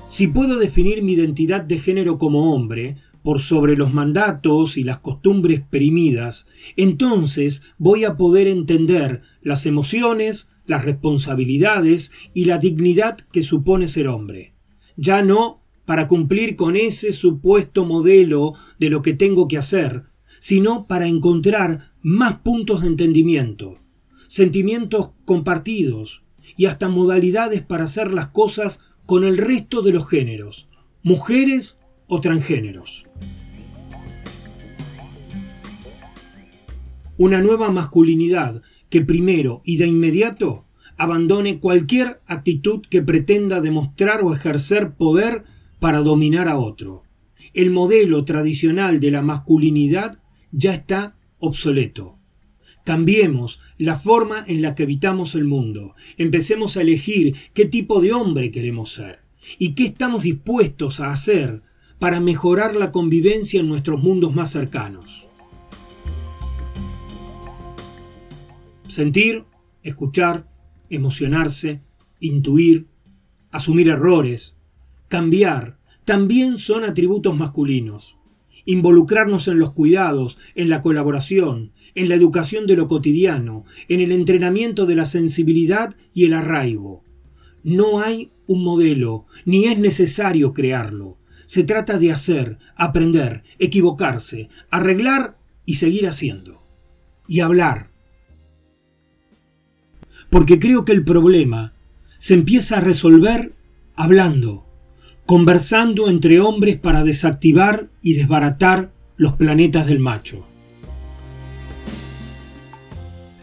Si 0.08 0.26
puedo 0.26 0.58
definir 0.58 1.02
mi 1.02 1.12
identidad 1.12 1.62
de 1.62 1.78
género 1.78 2.18
como 2.18 2.54
hombre, 2.54 2.96
por 3.22 3.40
sobre 3.40 3.76
los 3.76 3.92
mandatos 3.92 4.76
y 4.76 4.84
las 4.84 4.98
costumbres 4.98 5.60
perimidas, 5.60 6.46
entonces 6.76 7.62
voy 7.76 8.04
a 8.04 8.16
poder 8.16 8.46
entender 8.46 9.22
las 9.42 9.66
emociones, 9.66 10.48
las 10.64 10.84
responsabilidades 10.84 12.12
y 12.34 12.44
la 12.44 12.58
dignidad 12.58 13.18
que 13.32 13.42
supone 13.42 13.88
ser 13.88 14.06
hombre. 14.06 14.54
Ya 14.96 15.22
no 15.22 15.60
para 15.84 16.08
cumplir 16.08 16.56
con 16.56 16.76
ese 16.76 17.12
supuesto 17.12 17.84
modelo 17.84 18.54
de 18.78 18.90
lo 18.90 19.02
que 19.02 19.12
tengo 19.12 19.48
que 19.48 19.58
hacer, 19.58 20.04
sino 20.38 20.86
para 20.86 21.06
encontrar 21.06 21.92
más 22.02 22.36
puntos 22.40 22.82
de 22.82 22.88
entendimiento, 22.88 23.78
sentimientos 24.26 25.10
compartidos 25.24 26.22
y 26.56 26.66
hasta 26.66 26.88
modalidades 26.88 27.62
para 27.62 27.84
hacer 27.84 28.12
las 28.12 28.28
cosas 28.28 28.80
con 29.06 29.24
el 29.24 29.38
resto 29.38 29.82
de 29.82 29.92
los 29.92 30.08
géneros, 30.08 30.68
mujeres 31.02 31.78
o 32.06 32.20
transgéneros. 32.20 33.06
Una 37.18 37.40
nueva 37.40 37.70
masculinidad 37.70 38.62
que 38.90 39.00
primero 39.00 39.62
y 39.64 39.78
de 39.78 39.86
inmediato 39.86 40.66
abandone 40.98 41.60
cualquier 41.60 42.20
actitud 42.26 42.82
que 42.88 43.02
pretenda 43.02 43.60
demostrar 43.60 44.22
o 44.22 44.34
ejercer 44.34 44.94
poder 44.94 45.44
para 45.78 46.00
dominar 46.00 46.48
a 46.48 46.58
otro. 46.58 47.02
El 47.52 47.70
modelo 47.70 48.24
tradicional 48.24 49.00
de 49.00 49.10
la 49.10 49.22
masculinidad 49.22 50.18
ya 50.52 50.74
está 50.74 51.16
obsoleto. 51.38 52.18
Cambiemos 52.84 53.60
la 53.78 53.98
forma 53.98 54.44
en 54.46 54.62
la 54.62 54.74
que 54.74 54.84
habitamos 54.84 55.34
el 55.34 55.44
mundo. 55.44 55.94
Empecemos 56.18 56.76
a 56.76 56.82
elegir 56.82 57.34
qué 57.52 57.64
tipo 57.64 58.00
de 58.00 58.12
hombre 58.12 58.50
queremos 58.50 58.92
ser 58.92 59.20
y 59.58 59.74
qué 59.74 59.84
estamos 59.84 60.22
dispuestos 60.22 61.00
a 61.00 61.10
hacer 61.10 61.62
para 61.98 62.20
mejorar 62.20 62.76
la 62.76 62.92
convivencia 62.92 63.60
en 63.60 63.68
nuestros 63.68 64.02
mundos 64.02 64.34
más 64.34 64.52
cercanos. 64.52 65.28
Sentir, 68.88 69.44
escuchar, 69.82 70.48
emocionarse, 70.90 71.82
intuir, 72.20 72.86
asumir 73.50 73.88
errores, 73.88 74.56
cambiar, 75.08 75.78
también 76.04 76.58
son 76.58 76.84
atributos 76.84 77.36
masculinos. 77.36 78.15
Involucrarnos 78.66 79.48
en 79.48 79.58
los 79.58 79.72
cuidados, 79.72 80.38
en 80.54 80.68
la 80.68 80.82
colaboración, 80.82 81.72
en 81.94 82.10
la 82.10 82.14
educación 82.14 82.66
de 82.66 82.76
lo 82.76 82.88
cotidiano, 82.88 83.64
en 83.88 84.00
el 84.00 84.12
entrenamiento 84.12 84.84
de 84.84 84.96
la 84.96 85.06
sensibilidad 85.06 85.96
y 86.12 86.26
el 86.26 86.34
arraigo. 86.34 87.02
No 87.64 88.00
hay 88.00 88.30
un 88.46 88.62
modelo, 88.62 89.26
ni 89.44 89.64
es 89.64 89.78
necesario 89.78 90.52
crearlo. 90.52 91.18
Se 91.46 91.64
trata 91.64 91.98
de 91.98 92.12
hacer, 92.12 92.58
aprender, 92.76 93.44
equivocarse, 93.58 94.50
arreglar 94.70 95.38
y 95.64 95.74
seguir 95.74 96.06
haciendo. 96.06 96.62
Y 97.26 97.40
hablar. 97.40 97.90
Porque 100.28 100.58
creo 100.58 100.84
que 100.84 100.92
el 100.92 101.04
problema 101.04 101.72
se 102.18 102.34
empieza 102.34 102.78
a 102.78 102.80
resolver 102.80 103.54
hablando, 103.94 104.65
conversando 105.26 106.08
entre 106.08 106.40
hombres 106.40 106.78
para 106.78 107.02
desactivar 107.02 107.90
y 108.00 108.14
desbaratar 108.14 108.92
los 109.16 109.32
planetas 109.34 109.86
del 109.86 109.98
macho. 109.98 110.46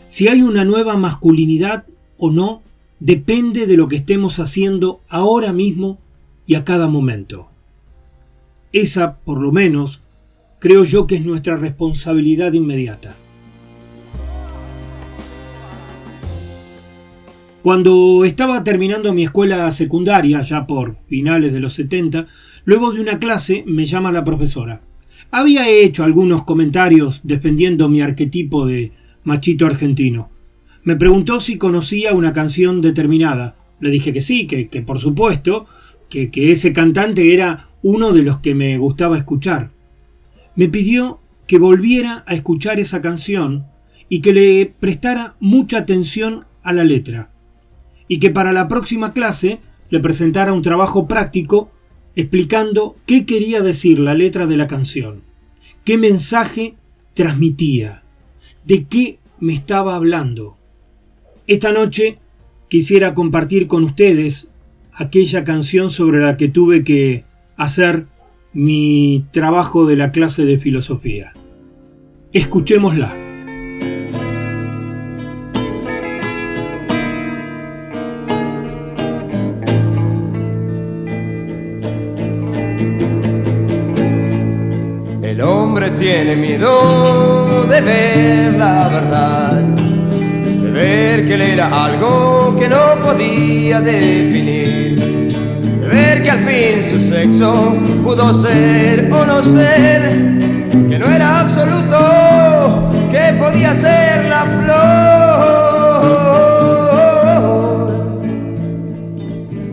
Si 0.08 0.30
hay 0.30 0.42
una 0.42 0.64
nueva 0.64 0.96
masculinidad 0.96 1.86
o 2.18 2.32
no, 2.32 2.62
depende 3.00 3.68
de 3.68 3.76
lo 3.76 3.90
que 3.90 3.98
estemos 3.98 4.40
haciendo 4.40 5.02
ahora 5.10 5.52
mismo 5.52 6.00
y 6.48 6.56
a 6.56 6.64
cada 6.64 6.88
momento. 6.88 7.50
Esa, 8.72 9.18
por 9.18 9.42
lo 9.42 9.52
menos, 9.52 10.02
creo 10.60 10.86
yo 10.86 11.06
que 11.06 11.16
es 11.16 11.26
nuestra 11.26 11.58
responsabilidad 11.58 12.54
inmediata. 12.54 13.18
Cuando 17.64 18.26
estaba 18.26 18.62
terminando 18.62 19.14
mi 19.14 19.24
escuela 19.24 19.72
secundaria, 19.72 20.42
ya 20.42 20.68
por 20.68 20.98
finales 21.08 21.54
de 21.54 21.62
los 21.62 21.72
70, 21.72 22.28
luego 22.66 22.92
de 22.92 23.00
una 23.00 23.20
clase 23.20 23.64
me 23.66 23.86
llama 23.86 24.12
la 24.12 24.26
profesora. 24.26 24.82
Había 25.32 25.70
hecho 25.70 26.04
algunos 26.04 26.44
comentarios 26.44 27.22
defendiendo 27.24 27.88
mi 27.88 28.02
arquetipo 28.02 28.66
de 28.66 28.92
machito 29.24 29.66
argentino. 29.66 30.30
Me 30.84 30.98
preguntó 30.98 31.40
si 31.40 31.58
conocía 31.58 32.12
una 32.12 32.34
canción 32.34 32.82
determinada. 32.82 33.56
Le 33.80 33.92
dije 33.92 34.12
que 34.12 34.20
sí, 34.20 34.46
que, 34.46 34.68
por 34.82 35.00
supuesto, 35.00 35.66
que, 36.10 36.32
que 36.32 36.52
ese 36.52 36.74
cantante 36.74 37.34
era 37.34 37.70
uno 37.82 38.12
de 38.12 38.24
los 38.24 38.40
que 38.40 38.56
me 38.56 38.78
gustaba 38.78 39.18
escuchar. 39.18 39.72
Me 40.58 40.68
pidió 40.68 41.22
que 41.48 41.60
volviera 41.60 42.26
a 42.28 42.34
escuchar 42.34 42.82
esa 42.82 43.00
canción 43.00 43.68
y 44.10 44.20
que 44.20 44.34
le 44.34 44.74
prestara 44.82 45.38
mucha 45.40 45.78
atención 45.78 46.44
a 46.62 46.74
la 46.74 46.84
letra 46.84 47.30
y 48.14 48.20
que 48.20 48.30
para 48.30 48.54
la 48.54 48.68
próxima 48.68 49.12
clase 49.12 49.60
le 49.90 50.00
presentara 50.00 50.54
un 50.54 50.62
trabajo 50.62 51.08
práctico 51.08 51.72
explicando 52.16 52.96
qué 53.08 53.26
quería 53.26 53.62
decir 53.62 53.98
la 53.98 54.14
letra 54.14 54.46
de 54.46 54.56
la 54.56 54.68
canción, 54.68 55.24
qué 55.84 55.98
mensaje 55.98 56.76
transmitía, 57.16 58.04
de 58.66 58.86
qué 58.86 59.18
me 59.40 59.54
estaba 59.54 59.96
hablando. 59.96 60.60
Esta 61.48 61.72
noche 61.72 62.20
quisiera 62.70 63.16
compartir 63.16 63.66
con 63.66 63.84
ustedes 63.84 64.52
aquella 64.94 65.44
canción 65.44 65.90
sobre 65.90 66.20
la 66.20 66.38
que 66.38 66.50
tuve 66.50 66.84
que 66.84 67.26
hacer 67.58 68.06
mi 68.54 69.26
trabajo 69.32 69.88
de 69.88 69.96
la 69.96 70.12
clase 70.12 70.46
de 70.46 70.60
filosofía. 70.60 71.34
Escuchémosla. 72.32 73.23
De 86.60 87.82
ver 87.82 88.54
la 88.54 88.88
verdad, 88.88 89.64
de 89.64 90.72
ver 90.72 91.26
que 91.26 91.34
él 91.34 91.42
era 91.42 91.86
algo 91.86 92.56
que 92.56 92.68
no 92.68 93.02
podía 93.02 93.82
definir, 93.82 94.96
de 95.82 95.88
ver 95.88 96.22
que 96.22 96.30
al 96.30 96.40
fin 96.40 96.84
su 96.84 97.00
sexo 97.00 97.76
pudo 98.04 98.34
ser 98.40 99.10
o 99.12 99.26
no 99.26 99.42
ser, 99.42 100.38
que 100.70 101.00
no 101.00 101.08
era 101.08 101.40
absoluto, 101.40 102.90
que 103.10 103.34
podía 103.40 103.74
ser 103.74 104.26
la 104.26 104.44
flor. 104.44 105.04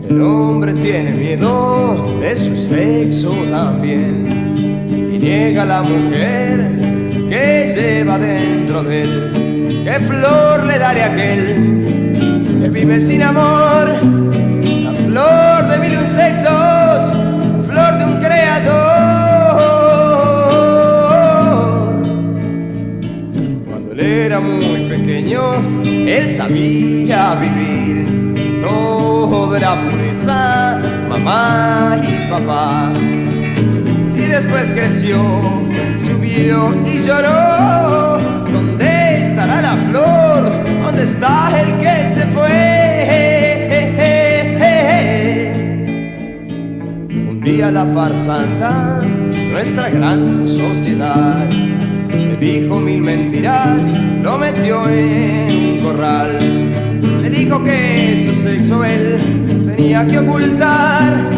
El 0.08 0.22
hombre 0.22 0.72
tiene 0.74 1.12
miedo 1.12 2.18
de 2.20 2.34
su 2.36 2.56
sexo 2.56 3.30
también 3.50 4.19
niega 5.20 5.66
la 5.66 5.82
mujer 5.82 6.78
que 7.28 7.66
lleva 7.74 8.18
dentro 8.18 8.82
de 8.82 9.02
él. 9.02 9.82
¿Qué 9.84 10.00
flor 10.00 10.64
le 10.64 10.78
daré 10.78 11.02
a 11.02 11.06
aquel 11.06 12.12
que 12.62 12.70
vive 12.70 13.00
sin 13.00 13.22
amor? 13.22 13.86
La 14.84 14.92
flor 15.04 15.68
de 15.70 15.78
mil 15.78 16.08
sexos, 16.08 17.14
flor 17.66 17.98
de 17.98 18.04
un 18.04 18.20
creador. 18.20 18.80
Cuando 23.68 23.92
él 23.92 24.00
era 24.00 24.40
muy 24.40 24.88
pequeño, 24.88 25.82
él 25.84 26.28
sabía 26.28 27.34
vivir. 27.34 28.30
Todo 28.62 29.56
era 29.56 29.74
pureza, 29.82 30.78
mamá 31.08 31.98
y 32.02 32.30
papá 32.30 32.92
después 34.42 34.70
creció, 34.70 35.18
subió 35.98 36.74
y 36.86 37.02
lloró. 37.02 38.18
¿Dónde 38.50 39.24
estará 39.24 39.60
la 39.60 39.76
flor? 39.88 40.82
¿Dónde 40.82 41.02
está 41.02 41.60
el 41.60 41.78
que 41.78 42.08
se 42.08 42.26
fue? 42.28 42.80
Un 47.12 47.40
día 47.42 47.70
la 47.70 47.84
farsanta, 47.86 49.00
nuestra 49.50 49.90
gran 49.90 50.46
sociedad, 50.46 51.48
le 51.48 52.36
dijo 52.36 52.80
mil 52.80 53.00
mentiras, 53.02 53.94
lo 54.22 54.38
metió 54.38 54.88
en 54.88 55.74
un 55.74 55.80
corral. 55.84 56.38
Le 57.20 57.30
dijo 57.30 57.62
que 57.62 58.26
su 58.26 58.42
sexo 58.42 58.84
él 58.84 59.16
tenía 59.76 60.06
que 60.06 60.18
ocultar. 60.18 61.28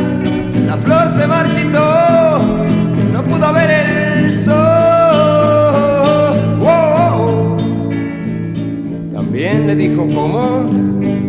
La 0.67 0.77
flor 0.77 1.09
se 1.09 1.27
marchitó 1.27 2.72
pudo 3.25 3.53
ver 3.53 3.71
el 3.71 4.33
sol. 4.33 4.83
También 9.13 9.67
le 9.67 9.77
dijo 9.77 10.07
cómo 10.15 10.71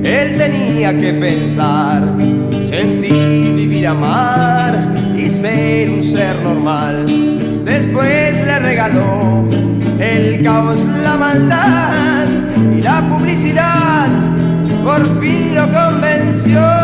él 0.04 0.38
tenía 0.38 0.96
que 0.98 1.14
pensar, 1.14 2.04
sentir, 2.62 3.54
vivir, 3.54 3.88
amar 3.88 4.94
y 5.18 5.30
ser 5.30 5.90
un 5.90 6.04
ser 6.04 6.36
normal. 6.44 7.06
Después 7.64 8.46
le 8.46 8.60
regaló 8.60 9.48
el 10.00 10.44
caos, 10.44 10.86
la 11.04 11.18
maldad 11.18 12.26
y 12.76 12.82
la 12.82 13.02
publicidad. 13.10 14.08
Por 14.84 15.22
fin 15.22 15.56
lo 15.56 15.66
convenció. 15.72 16.83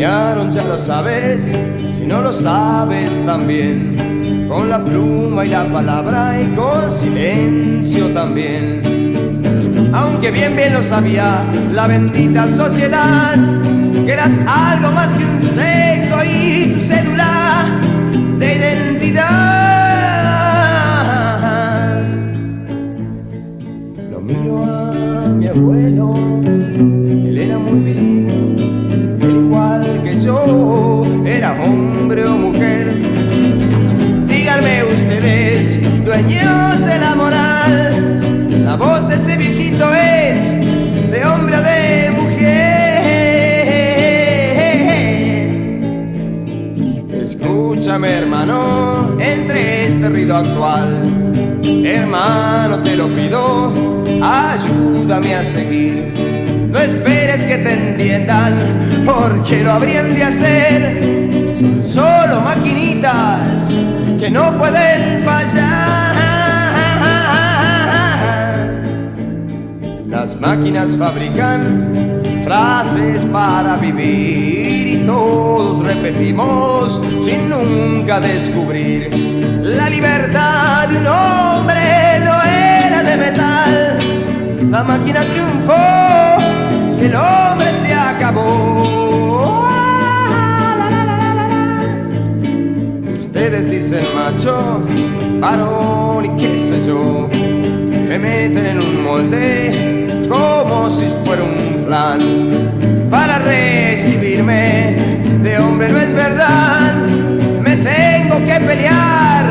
Ya 0.00 0.34
lo 0.34 0.78
sabes, 0.78 1.58
si 1.90 2.06
no 2.06 2.22
lo 2.22 2.32
sabes 2.32 3.22
también, 3.26 4.46
con 4.48 4.70
la 4.70 4.82
pluma 4.82 5.44
y 5.44 5.50
la 5.50 5.70
palabra 5.70 6.40
y 6.40 6.46
con 6.54 6.90
silencio 6.90 8.08
también. 8.14 8.80
Aunque 9.92 10.30
bien 10.30 10.56
bien 10.56 10.72
lo 10.72 10.82
sabía 10.82 11.44
la 11.72 11.86
bendita 11.86 12.48
sociedad, 12.48 13.36
que 13.92 14.10
eras 14.10 14.32
algo 14.48 14.90
más 14.92 15.14
que 15.14 15.22
un 15.22 15.42
sexo 15.42 16.16
y 16.24 16.72
tu 16.72 16.80
cédula 16.80 17.66
de 18.38 18.54
identidad. 18.54 19.79
Actual, 50.40 51.02
hermano 51.84 52.82
te 52.82 52.96
lo 52.96 53.08
pido, 53.14 53.72
ayúdame 54.22 55.34
a 55.34 55.44
seguir 55.44 56.30
no 56.70 56.78
esperes 56.78 57.44
que 57.46 57.58
te 57.58 57.72
entiendan, 57.72 59.04
porque 59.04 59.64
lo 59.64 59.72
habrían 59.72 60.14
de 60.14 60.22
hacer. 60.22 61.54
Son 61.58 61.82
solo 61.82 62.40
maquinitas 62.42 63.76
que 64.18 64.30
no 64.30 64.56
pueden 64.56 65.24
fallar. 65.24 66.14
Las 70.06 70.40
máquinas 70.40 70.96
fabrican 70.96 72.09
frases 72.50 73.24
para 73.26 73.76
vivir 73.76 74.88
y 74.88 74.96
todos 75.06 75.86
repetimos 75.86 77.00
sin 77.20 77.48
nunca 77.48 78.18
descubrir. 78.18 79.08
La 79.62 79.88
libertad 79.88 80.88
de 80.88 80.98
un 80.98 81.06
hombre 81.06 81.80
no 82.24 82.42
era 82.42 83.04
de 83.04 83.16
metal, 83.16 83.98
la 84.68 84.82
máquina 84.82 85.20
triunfó 85.20 85.74
el 87.00 87.14
hombre 87.14 87.70
se 87.82 87.94
acabó. 87.94 89.00
macho, 94.14 94.82
varón 95.40 96.24
y 96.24 96.36
qué 96.36 96.58
sé 96.58 96.84
yo. 96.84 97.28
Me 98.08 98.18
meten 98.18 98.66
en 98.66 98.78
un 98.78 99.04
molde 99.04 100.06
como 100.28 100.90
si 100.90 101.06
fuera 101.24 101.42
un 101.42 101.69
para 101.90 103.40
recibirme 103.40 104.94
de 105.42 105.58
hombre 105.58 105.88
no 105.88 105.98
es 105.98 106.12
verdad. 106.12 106.94
Me 107.60 107.76
tengo 107.76 108.36
que 108.46 108.60
pelear, 108.64 109.46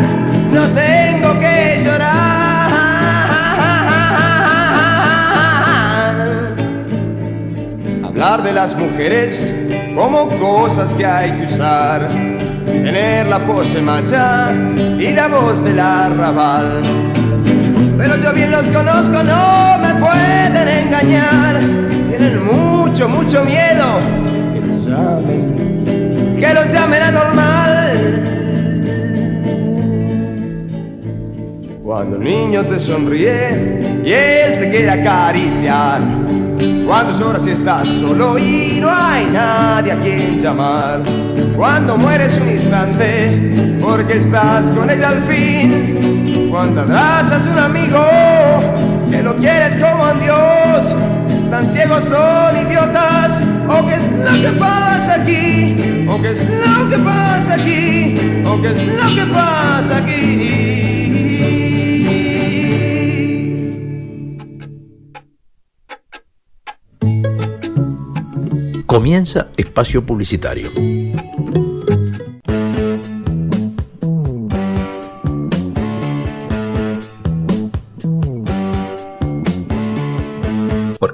no 0.50 0.66
tengo 0.70 1.38
que 1.38 1.82
llorar. 1.84 2.70
Hablar 8.06 8.44
de 8.44 8.54
las 8.54 8.74
mujeres 8.74 9.54
como 9.94 10.30
cosas 10.40 10.94
que 10.94 11.06
hay 11.06 11.34
que 11.34 11.44
usar. 11.44 12.08
Tener 12.84 13.28
la 13.28 13.40
pose 13.40 13.82
macha 13.82 14.52
y 15.00 15.12
la 15.12 15.28
voz 15.28 15.64
del 15.64 15.80
arrabal. 15.80 16.82
Pero 17.98 18.16
yo 18.18 18.34
bien 18.34 18.52
los 18.52 18.70
conozco, 18.70 19.24
no 19.24 19.78
me 19.82 19.94
pueden 20.00 20.86
engañar. 20.86 21.60
Tienen 22.10 22.46
mucho, 22.46 23.10
mucho 23.10 23.44
miedo. 23.44 24.00
Que 24.54 24.62
lo 24.62 24.74
llamen, 24.74 25.84
que 26.40 26.54
los 26.54 26.72
llamen 26.72 27.02
anormal. 27.04 28.30
Cuando 31.84 32.18
un 32.18 32.24
niño 32.24 32.64
te 32.66 32.80
sonríe 32.80 34.02
y 34.06 34.12
él 34.12 34.60
te 34.60 34.70
quiere 34.70 34.92
acariciar. 34.92 36.02
Cuando 36.86 37.18
lloras 37.18 37.46
y 37.48 37.52
estás 37.52 37.88
solo 37.88 38.38
y 38.38 38.80
no 38.80 38.90
hay 38.90 39.26
nadie 39.28 39.92
a 39.92 40.00
quien 40.00 40.40
llamar. 40.40 41.04
Cuando 41.60 41.98
mueres 41.98 42.38
un 42.38 42.50
instante 42.50 43.78
porque 43.82 44.14
estás 44.14 44.72
con 44.72 44.90
ella 44.90 45.10
al 45.10 45.22
fin. 45.24 46.48
Cuando 46.50 46.80
abrazas 46.84 47.46
un 47.48 47.60
amigo 47.60 48.00
que 49.12 49.22
lo 49.22 49.36
quieres 49.36 49.76
como 49.76 50.06
a 50.06 50.14
Dios. 50.14 50.96
Están 51.38 51.70
ciegos, 51.70 52.06
son 52.06 52.56
idiotas. 52.66 53.42
¿O 53.68 53.86
qué 53.86 53.96
es 53.96 54.10
lo 54.10 54.42
que 54.42 54.58
pasa 54.58 55.16
aquí? 55.16 56.06
¿O 56.08 56.22
qué 56.22 56.32
es 56.32 56.46
lo 56.46 56.90
que 56.90 56.98
pasa 56.98 57.56
aquí? 57.56 58.42
¿O 58.46 58.62
qué 58.62 58.72
es 58.72 58.82
lo 58.82 59.16
que 59.16 59.26
pasa 59.26 59.98
aquí? 59.98 60.46
Comienza 68.86 69.50
espacio 69.58 70.06
publicitario. 70.06 70.72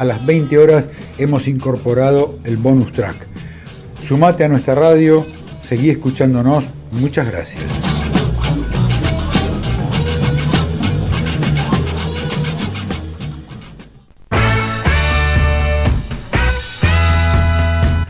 a 0.00 0.04
las 0.06 0.24
20 0.24 0.56
horas 0.56 0.88
hemos 1.18 1.46
incorporado 1.46 2.38
el 2.44 2.56
bonus 2.56 2.90
track. 2.94 3.26
Sumate 4.02 4.44
a 4.44 4.48
nuestra 4.48 4.74
radio, 4.74 5.26
seguí 5.62 5.90
escuchándonos. 5.90 6.64
Muchas 6.90 7.30
gracias. 7.30 7.62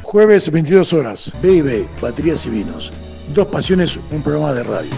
Jueves 0.03 0.53
22 0.53 0.93
horas, 0.93 1.33
B&B, 1.43 1.87
Baterías 2.01 2.47
y 2.47 2.51
Vinos. 2.51 2.93
Dos 3.35 3.47
Pasiones, 3.47 3.99
un 4.13 4.23
programa 4.23 4.53
de 4.53 4.63
radio. 4.63 4.91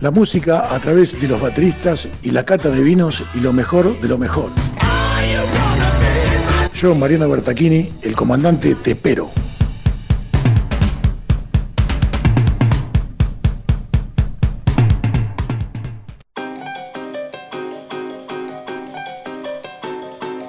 La 0.00 0.10
música 0.10 0.74
a 0.74 0.78
través 0.80 1.18
de 1.18 1.28
los 1.28 1.40
bateristas 1.40 2.10
y 2.22 2.32
la 2.32 2.44
cata 2.44 2.68
de 2.70 2.82
vinos 2.82 3.24
y 3.34 3.40
lo 3.40 3.52
mejor 3.52 3.98
de 4.00 4.08
lo 4.08 4.18
mejor. 4.18 4.50
Yo, 6.74 6.94
Mariano 6.94 7.28
Bertachini, 7.28 7.88
el 8.02 8.16
comandante 8.16 8.74
Tepero. 8.74 9.30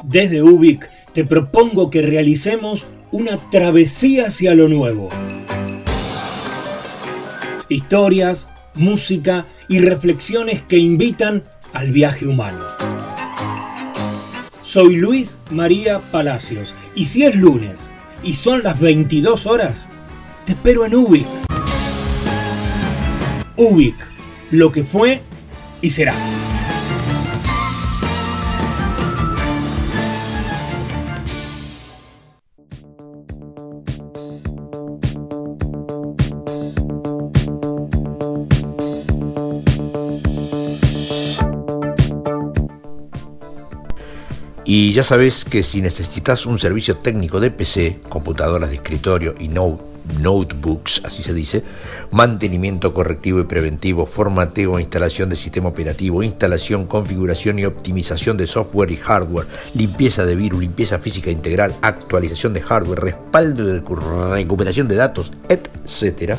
Desde 0.03 0.41
Ubik 0.41 0.89
te 1.13 1.25
propongo 1.25 1.89
que 1.89 2.01
realicemos 2.01 2.85
una 3.11 3.49
travesía 3.49 4.27
hacia 4.27 4.55
lo 4.55 4.69
nuevo. 4.69 5.09
Historias, 7.67 8.47
música 8.75 9.45
y 9.67 9.79
reflexiones 9.79 10.61
que 10.61 10.77
invitan 10.77 11.43
al 11.73 11.91
viaje 11.91 12.27
humano. 12.27 12.82
Soy 14.63 14.95
Luis 14.95 15.37
María 15.51 15.99
Palacios 15.99 16.73
y 16.95 17.03
si 17.03 17.25
es 17.25 17.35
lunes 17.35 17.89
y 18.23 18.33
son 18.33 18.63
las 18.63 18.79
22 18.79 19.45
horas, 19.45 19.89
te 20.45 20.53
espero 20.53 20.85
en 20.85 20.95
Ubik. 20.95 21.27
Ubik, 23.57 23.95
lo 24.51 24.71
que 24.71 24.85
fue 24.85 25.19
y 25.81 25.89
será. 25.89 26.15
Y 44.75 44.91
ya 44.91 45.03
sabes 45.03 45.45
que 45.45 45.61
si 45.61 45.83
necesitas 45.83 46.47
un 46.47 46.57
servicio 46.57 46.97
técnico 46.97 47.39
de 47.39 47.51
PC, 47.51 47.99
computadoras 48.09 48.71
de 48.71 48.77
escritorio 48.77 49.35
y 49.39 49.47
notebooks, 49.47 51.03
así 51.05 51.21
se 51.21 51.35
dice, 51.35 51.61
mantenimiento 52.09 52.91
correctivo 52.91 53.39
y 53.39 53.43
preventivo, 53.43 54.07
formateo 54.07 54.79
e 54.79 54.81
instalación 54.81 55.29
de 55.29 55.35
sistema 55.35 55.69
operativo, 55.69 56.23
instalación, 56.23 56.87
configuración 56.87 57.59
y 57.59 57.65
optimización 57.65 58.35
de 58.35 58.47
software 58.47 58.89
y 58.89 58.95
hardware, 58.95 59.45
limpieza 59.75 60.25
de 60.25 60.35
virus, 60.35 60.61
limpieza 60.61 60.97
física 60.97 61.29
integral, 61.29 61.75
actualización 61.83 62.53
de 62.53 62.61
hardware, 62.61 62.99
respaldo 62.99 63.67
de 63.67 63.83
recuperación 64.33 64.87
de 64.87 64.95
datos, 64.95 65.31
etc. 65.49 66.35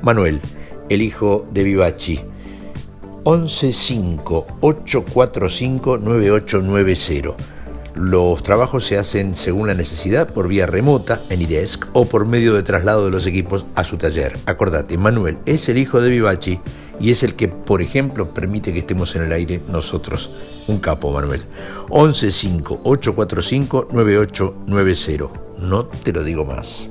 Manuel, 0.00 0.40
el 0.88 1.02
hijo 1.02 1.46
de 1.52 1.64
Vivachi 1.64 2.20
115 3.24 4.46
845 4.62 5.98
9890. 5.98 7.57
Los 7.98 8.44
trabajos 8.44 8.86
se 8.86 8.96
hacen 8.96 9.34
según 9.34 9.66
la 9.66 9.74
necesidad 9.74 10.32
por 10.32 10.46
vía 10.46 10.66
remota 10.66 11.20
en 11.30 11.42
IDESC 11.42 11.84
o 11.94 12.06
por 12.06 12.26
medio 12.26 12.54
de 12.54 12.62
traslado 12.62 13.04
de 13.04 13.10
los 13.10 13.26
equipos 13.26 13.64
a 13.74 13.82
su 13.82 13.96
taller. 13.96 14.38
Acordate, 14.46 14.96
Manuel 14.96 15.38
es 15.46 15.68
el 15.68 15.78
hijo 15.78 16.00
de 16.00 16.10
Vivachi 16.10 16.60
y 17.00 17.10
es 17.10 17.24
el 17.24 17.34
que, 17.34 17.48
por 17.48 17.82
ejemplo, 17.82 18.32
permite 18.32 18.72
que 18.72 18.78
estemos 18.78 19.16
en 19.16 19.22
el 19.22 19.32
aire 19.32 19.60
nosotros. 19.68 20.30
Un 20.68 20.78
capo, 20.78 21.10
Manuel. 21.10 21.42
115 21.88 22.82
845 22.84 23.88
9890. 23.90 25.40
No 25.58 25.86
te 25.86 26.12
lo 26.12 26.22
digo 26.22 26.44
más. 26.44 26.90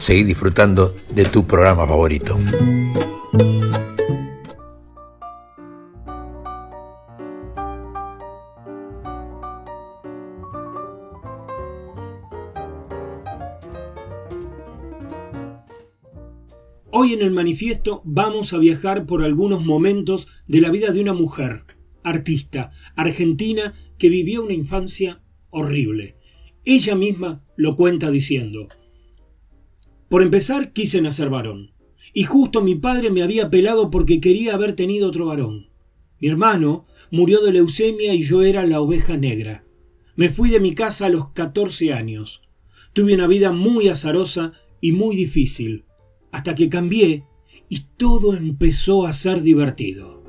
seguir 0.00 0.26
disfrutando 0.26 0.96
de 1.14 1.24
tu 1.26 1.46
programa 1.46 1.86
favorito. 1.86 2.38
Hoy 16.92 17.12
en 17.12 17.22
el 17.22 17.30
manifiesto 17.30 18.02
vamos 18.04 18.52
a 18.52 18.58
viajar 18.58 19.06
por 19.06 19.22
algunos 19.22 19.64
momentos 19.64 20.28
de 20.48 20.60
la 20.60 20.70
vida 20.70 20.92
de 20.92 21.00
una 21.00 21.12
mujer, 21.12 21.64
artista, 22.02 22.72
argentina, 22.96 23.74
que 23.98 24.08
vivió 24.08 24.42
una 24.42 24.54
infancia 24.54 25.22
horrible. 25.50 26.16
Ella 26.64 26.94
misma 26.94 27.44
lo 27.56 27.76
cuenta 27.76 28.10
diciendo, 28.10 28.68
por 30.10 30.22
empezar, 30.22 30.72
quise 30.72 31.00
nacer 31.00 31.30
varón. 31.30 31.70
Y 32.12 32.24
justo 32.24 32.62
mi 32.62 32.74
padre 32.74 33.10
me 33.10 33.22
había 33.22 33.48
pelado 33.48 33.90
porque 33.90 34.20
quería 34.20 34.54
haber 34.54 34.74
tenido 34.74 35.08
otro 35.08 35.26
varón. 35.26 35.70
Mi 36.18 36.26
hermano 36.26 36.84
murió 37.12 37.40
de 37.42 37.52
leucemia 37.52 38.12
y 38.12 38.24
yo 38.24 38.42
era 38.42 38.66
la 38.66 38.80
oveja 38.80 39.16
negra. 39.16 39.64
Me 40.16 40.28
fui 40.28 40.50
de 40.50 40.58
mi 40.58 40.74
casa 40.74 41.06
a 41.06 41.10
los 41.10 41.28
14 41.30 41.92
años. 41.92 42.42
Tuve 42.92 43.14
una 43.14 43.28
vida 43.28 43.52
muy 43.52 43.86
azarosa 43.86 44.52
y 44.80 44.90
muy 44.90 45.14
difícil, 45.14 45.84
hasta 46.32 46.56
que 46.56 46.68
cambié 46.68 47.24
y 47.68 47.84
todo 47.96 48.34
empezó 48.34 49.06
a 49.06 49.12
ser 49.12 49.42
divertido. 49.42 50.24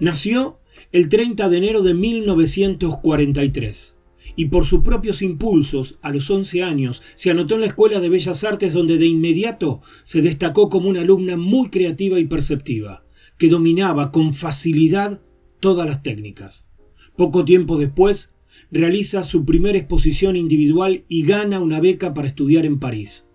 Nació 0.00 0.58
el 0.92 1.08
30 1.08 1.48
de 1.48 1.56
enero 1.56 1.82
de 1.82 1.94
1943 1.94 3.96
y 4.36 4.46
por 4.46 4.66
sus 4.66 4.82
propios 4.82 5.22
impulsos, 5.22 5.98
a 6.02 6.10
los 6.10 6.30
11 6.30 6.62
años, 6.62 7.02
se 7.14 7.30
anotó 7.30 7.54
en 7.54 7.62
la 7.62 7.68
Escuela 7.68 8.00
de 8.00 8.10
Bellas 8.10 8.44
Artes 8.44 8.74
donde 8.74 8.98
de 8.98 9.06
inmediato 9.06 9.80
se 10.04 10.20
destacó 10.20 10.68
como 10.68 10.90
una 10.90 11.00
alumna 11.00 11.36
muy 11.36 11.70
creativa 11.70 12.18
y 12.18 12.26
perceptiva, 12.26 13.04
que 13.38 13.48
dominaba 13.48 14.12
con 14.12 14.34
facilidad 14.34 15.22
todas 15.58 15.86
las 15.86 16.02
técnicas. 16.02 16.68
Poco 17.16 17.46
tiempo 17.46 17.78
después, 17.78 18.34
realiza 18.70 19.24
su 19.24 19.46
primera 19.46 19.78
exposición 19.78 20.36
individual 20.36 21.06
y 21.08 21.24
gana 21.24 21.60
una 21.60 21.80
beca 21.80 22.12
para 22.12 22.28
estudiar 22.28 22.66
en 22.66 22.78
París. 22.78 23.26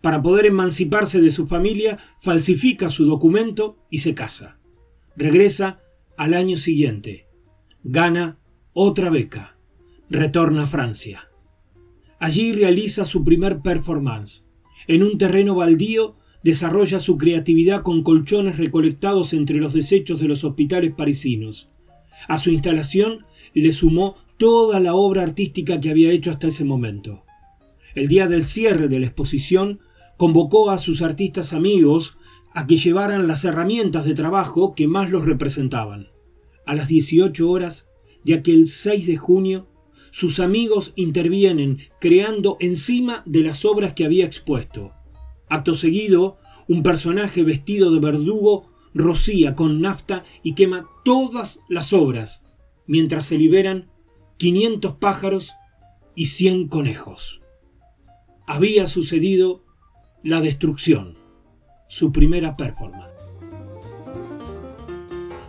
Para 0.00 0.22
poder 0.22 0.46
emanciparse 0.46 1.20
de 1.20 1.30
su 1.30 1.46
familia, 1.46 1.98
falsifica 2.20 2.88
su 2.88 3.04
documento 3.04 3.78
y 3.90 3.98
se 3.98 4.14
casa. 4.14 4.58
Regresa 5.16 5.82
al 6.16 6.34
año 6.34 6.56
siguiente. 6.56 7.26
Gana 7.84 8.38
otra 8.72 9.10
beca. 9.10 9.56
Retorna 10.08 10.64
a 10.64 10.66
Francia. 10.66 11.28
Allí 12.18 12.52
realiza 12.52 13.04
su 13.04 13.24
primer 13.24 13.60
performance. 13.60 14.46
En 14.86 15.02
un 15.02 15.18
terreno 15.18 15.54
baldío 15.54 16.16
desarrolla 16.42 17.00
su 17.00 17.18
creatividad 17.18 17.82
con 17.82 18.02
colchones 18.02 18.56
recolectados 18.56 19.32
entre 19.32 19.56
los 19.56 19.72
desechos 19.72 20.20
de 20.20 20.28
los 20.28 20.44
hospitales 20.44 20.94
parisinos. 20.94 21.68
A 22.28 22.38
su 22.38 22.50
instalación 22.50 23.26
le 23.52 23.72
sumó 23.72 24.14
toda 24.38 24.80
la 24.80 24.94
obra 24.94 25.22
artística 25.22 25.80
que 25.80 25.90
había 25.90 26.12
hecho 26.12 26.30
hasta 26.30 26.48
ese 26.48 26.64
momento. 26.64 27.24
El 27.94 28.08
día 28.08 28.28
del 28.28 28.42
cierre 28.42 28.88
de 28.88 29.00
la 29.00 29.06
exposición 29.06 29.80
convocó 30.16 30.70
a 30.70 30.78
sus 30.78 31.02
artistas 31.02 31.52
amigos 31.52 32.16
a 32.56 32.66
que 32.66 32.78
llevaran 32.78 33.28
las 33.28 33.44
herramientas 33.44 34.06
de 34.06 34.14
trabajo 34.14 34.74
que 34.74 34.88
más 34.88 35.10
los 35.10 35.26
representaban. 35.26 36.08
A 36.64 36.74
las 36.74 36.88
18 36.88 37.50
horas 37.50 37.86
de 38.24 38.32
aquel 38.32 38.66
6 38.66 39.06
de 39.06 39.18
junio, 39.18 39.68
sus 40.10 40.40
amigos 40.40 40.94
intervienen 40.96 41.80
creando 42.00 42.56
encima 42.58 43.22
de 43.26 43.40
las 43.40 43.66
obras 43.66 43.92
que 43.92 44.06
había 44.06 44.24
expuesto. 44.24 44.94
Acto 45.50 45.74
seguido, 45.74 46.38
un 46.66 46.82
personaje 46.82 47.42
vestido 47.42 47.92
de 47.92 48.00
verdugo 48.00 48.72
rocía 48.94 49.54
con 49.54 49.82
nafta 49.82 50.24
y 50.42 50.54
quema 50.54 50.88
todas 51.04 51.60
las 51.68 51.92
obras, 51.92 52.42
mientras 52.86 53.26
se 53.26 53.36
liberan 53.36 53.90
500 54.38 54.94
pájaros 54.94 55.52
y 56.14 56.26
100 56.26 56.68
conejos. 56.68 57.42
Había 58.46 58.86
sucedido 58.86 59.62
la 60.22 60.40
destrucción 60.40 61.15
su 61.88 62.12
primera 62.12 62.56
performance. 62.56 63.14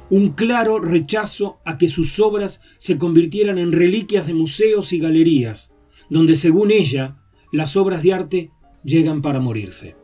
Un 0.09 0.29
claro 0.29 0.79
rechazo 0.79 1.59
a 1.65 1.77
que 1.77 1.89
sus 1.89 2.19
obras 2.19 2.61
se 2.77 2.97
convirtieran 2.97 3.57
en 3.57 3.73
reliquias 3.73 4.25
de 4.25 4.33
museos 4.33 4.93
y 4.93 4.99
galerías, 4.99 5.73
donde 6.09 6.35
según 6.35 6.71
ella, 6.71 7.17
las 7.51 7.75
obras 7.75 8.03
de 8.03 8.13
arte 8.13 8.51
llegan 8.83 9.21
para 9.21 9.39
morirse. 9.39 9.95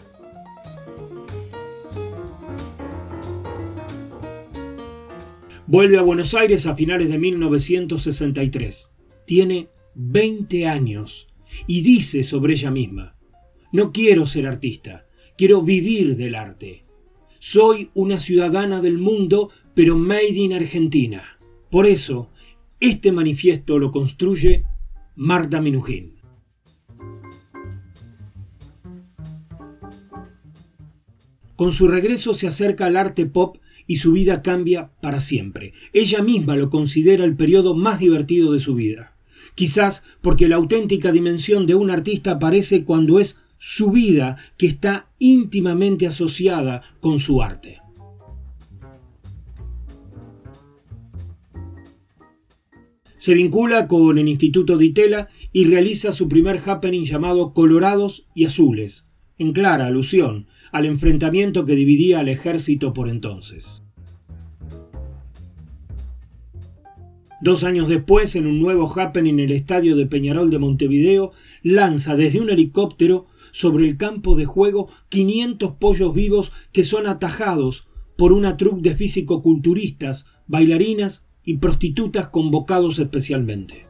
Vuelve 5.66 5.98
a 5.98 6.02
Buenos 6.02 6.34
Aires 6.34 6.66
a 6.66 6.76
finales 6.76 7.10
de 7.10 7.18
1963. 7.18 8.92
Tiene 9.26 9.70
20 9.96 10.68
años 10.68 11.34
y 11.66 11.82
dice 11.82 12.24
sobre 12.24 12.54
ella 12.54 12.72
misma, 12.72 13.16
no 13.72 13.92
quiero 13.92 14.26
ser 14.26 14.46
artista, 14.46 15.03
Quiero 15.36 15.64
vivir 15.64 16.16
del 16.16 16.36
arte. 16.36 16.86
Soy 17.40 17.90
una 17.96 18.20
ciudadana 18.20 18.82
del 18.82 19.00
mundo, 19.00 19.50
pero 19.74 19.98
made 19.98 20.36
in 20.36 20.54
Argentina. 20.54 21.40
Por 21.72 21.88
eso, 21.88 22.30
este 22.80 23.12
manifiesto 23.12 23.80
lo 23.80 23.90
construye 23.90 24.64
Marta 25.16 25.60
Minujín. 25.60 26.14
Con 31.56 31.72
su 31.72 31.88
regreso 31.88 32.36
se 32.36 32.48
acerca 32.48 32.86
al 32.86 32.96
arte 32.96 33.26
pop 33.26 33.58
y 33.88 33.96
su 33.98 34.12
vida 34.12 34.44
cambia 34.44 34.92
para 35.02 35.20
siempre. 35.20 35.74
Ella 35.94 36.22
misma 36.22 36.56
lo 36.56 36.70
considera 36.70 37.24
el 37.24 37.36
periodo 37.36 37.74
más 37.74 38.00
divertido 38.00 38.54
de 38.54 38.60
su 38.60 38.76
vida. 38.76 39.16
Quizás 39.56 40.04
porque 40.22 40.48
la 40.48 40.56
auténtica 40.58 41.12
dimensión 41.12 41.66
de 41.66 41.76
un 41.76 41.90
artista 41.90 42.32
aparece 42.32 42.84
cuando 42.84 43.20
es 43.20 43.40
su 43.66 43.92
vida 43.92 44.36
que 44.58 44.68
está 44.68 45.08
íntimamente 45.20 46.06
asociada 46.06 46.82
con 47.00 47.20
su 47.20 47.42
arte. 47.42 47.80
Se 53.16 53.34
vincula 53.34 53.88
con 53.88 54.18
el 54.18 54.28
Instituto 54.28 54.78
de 54.78 54.84
Itela 54.84 55.30
y 55.54 55.64
realiza 55.64 56.12
su 56.12 56.28
primer 56.28 56.62
happening 56.66 57.06
llamado 57.06 57.54
Colorados 57.54 58.28
y 58.36 58.44
Azules, 58.44 59.08
en 59.38 59.54
clara 59.54 59.86
alusión 59.86 60.48
al 60.74 60.86
enfrentamiento 60.86 61.64
que 61.64 61.78
dividía 61.78 62.20
al 62.20 62.28
ejército 62.28 62.94
por 62.94 63.08
entonces. 63.08 63.82
Dos 67.42 67.64
años 67.64 67.88
después, 67.88 68.36
en 68.36 68.46
un 68.46 68.60
nuevo 68.60 68.92
happening 68.94 69.36
en 69.36 69.40
el 69.42 69.52
estadio 69.52 69.96
de 69.96 70.06
Peñarol 70.06 70.50
de 70.50 70.60
Montevideo, 70.60 71.32
lanza 71.62 72.18
desde 72.18 72.42
un 72.42 72.50
helicóptero 72.50 73.26
sobre 73.54 73.86
el 73.86 73.98
campo 73.98 74.36
de 74.36 74.46
juego 74.46 74.90
500 75.10 75.76
pollos 75.80 76.14
vivos 76.14 76.52
que 76.74 76.84
son 76.84 77.08
atajados 77.08 77.88
por 78.18 78.34
una 78.34 78.58
troupe 78.58 78.82
de 78.82 78.96
físico-culturistas, 78.96 80.26
bailarinas 80.48 81.26
y 81.46 81.58
prostitutas 81.58 82.30
convocados 82.30 83.00
especialmente. 83.00 83.88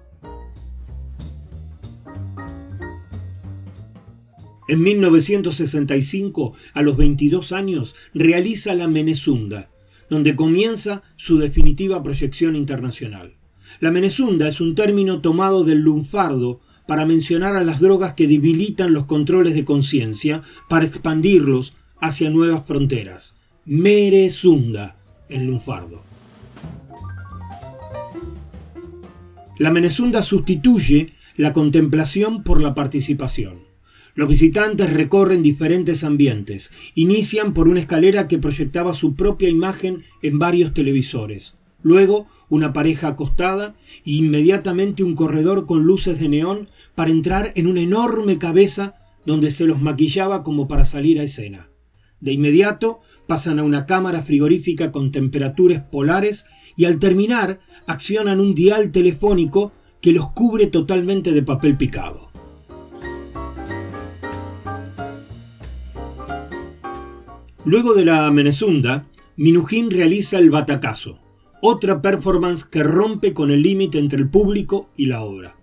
En 4.68 4.82
1965, 4.82 6.55
a 6.74 6.82
los 6.82 6.97
22 6.97 7.51
años, 7.53 7.95
realiza 8.14 8.76
La 8.76 8.88
Menezunda, 8.88 9.70
donde 10.09 10.36
comienza 10.36 11.03
su 11.16 11.38
definitiva 11.38 12.03
proyección 12.03 12.55
internacional. 12.55 13.36
La 13.80 13.91
Menezunda 13.91 14.47
es 14.47 14.61
un 14.61 14.76
término 14.76 15.22
tomado 15.22 15.64
del 15.64 15.80
lunfardo 15.80 16.61
para 16.88 17.06
mencionar 17.06 17.56
a 17.56 17.64
las 17.64 17.80
drogas 17.80 18.14
que 18.14 18.28
debilitan 18.28 18.94
los 18.94 19.06
controles 19.06 19.56
de 19.56 19.66
conciencia 19.66 20.42
para 20.70 20.86
expandirlos 20.86 21.76
hacia 22.00 22.30
nuevas 22.30 22.66
fronteras. 22.66 23.36
Merezunda, 23.66 24.98
el 25.30 25.46
lunfardo. 25.46 26.04
La 29.58 29.72
Menezunda 29.72 30.22
sustituye 30.22 31.14
la 31.38 31.54
contemplación 31.54 32.44
por 32.44 32.62
la 32.62 32.74
participación. 32.74 33.62
Los 34.16 34.30
visitantes 34.30 34.92
recorren 34.92 35.42
diferentes 35.42 36.04
ambientes. 36.04 36.72
Inician 36.94 37.54
por 37.54 37.68
una 37.68 37.80
escalera 37.80 38.28
que 38.28 38.38
proyectaba 38.38 38.94
su 38.94 39.16
propia 39.16 39.50
imagen 39.50 40.04
en 40.22 40.38
varios 40.38 40.74
televisores. 40.74 41.56
Luego 41.84 42.28
una 42.50 42.74
pareja 42.74 43.10
acostada 43.10 43.76
e 44.06 44.12
inmediatamente 44.12 45.04
un 45.04 45.16
corredor 45.16 45.66
con 45.68 45.84
luces 45.84 46.20
de 46.20 46.30
neón 46.30 46.70
para 46.96 47.12
entrar 47.12 47.52
en 47.56 47.68
una 47.68 47.82
enorme 47.82 48.40
cabeza 48.40 48.96
donde 49.26 49.52
se 49.52 49.66
los 49.66 49.82
maquillaba 49.82 50.44
como 50.44 50.68
para 50.68 50.86
salir 50.86 51.20
a 51.20 51.24
escena. 51.24 51.70
De 52.20 52.32
inmediato 52.32 53.02
pasan 53.28 53.60
a 53.60 53.64
una 53.64 53.86
cámara 53.86 54.24
frigorífica 54.24 54.92
con 54.92 55.12
temperaturas 55.12 55.82
polares 55.82 56.46
y 56.76 56.86
al 56.86 56.98
terminar 56.98 57.60
accionan 57.86 58.40
un 58.40 58.56
dial 58.56 58.92
telefónico 58.92 59.74
que 60.02 60.14
los 60.14 60.32
cubre 60.32 60.68
totalmente 60.68 61.32
de 61.32 61.44
papel 61.44 61.78
picado. 61.78 62.32
Luego 67.66 67.94
de 67.94 68.04
la 68.04 68.30
Menezunda, 68.32 69.08
Minujín 69.38 69.90
realiza 69.90 70.38
el 70.38 70.50
Batacazo, 70.50 71.20
otra 71.66 72.01
performance 72.01 72.66
que 72.66 72.84
rompe 72.84 73.34
con 73.34 73.49
el 73.49 73.64
límite 73.64 73.97
entre 73.97 74.20
el 74.20 74.30
público 74.30 74.89
y 74.97 75.05
la 75.05 75.22
obra. 75.22 75.55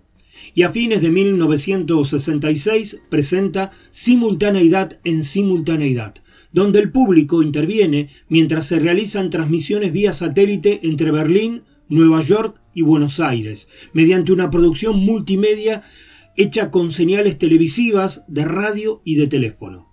Y 0.55 0.63
a 0.63 0.71
fines 0.71 1.03
de 1.03 1.11
1966 1.11 3.03
presenta 3.07 3.69
Simultaneidad 3.91 4.99
en 5.03 5.23
Simultaneidad, 5.23 6.15
donde 6.51 6.79
el 6.79 6.91
público 6.91 7.43
interviene 7.43 8.09
mientras 8.29 8.65
se 8.65 8.79
realizan 8.79 9.29
transmisiones 9.29 9.93
vía 9.93 10.11
satélite 10.11 10.79
entre 10.81 11.11
Berlín, 11.11 11.61
Nueva 11.87 12.23
York 12.23 12.59
y 12.73 12.81
Buenos 12.81 13.19
Aires, 13.19 13.67
mediante 13.93 14.31
una 14.31 14.49
producción 14.49 14.97
multimedia 14.97 15.83
hecha 16.35 16.71
con 16.71 16.91
señales 16.91 17.37
televisivas, 17.37 18.25
de 18.27 18.45
radio 18.45 19.03
y 19.05 19.17
de 19.17 19.27
teléfono. 19.27 19.87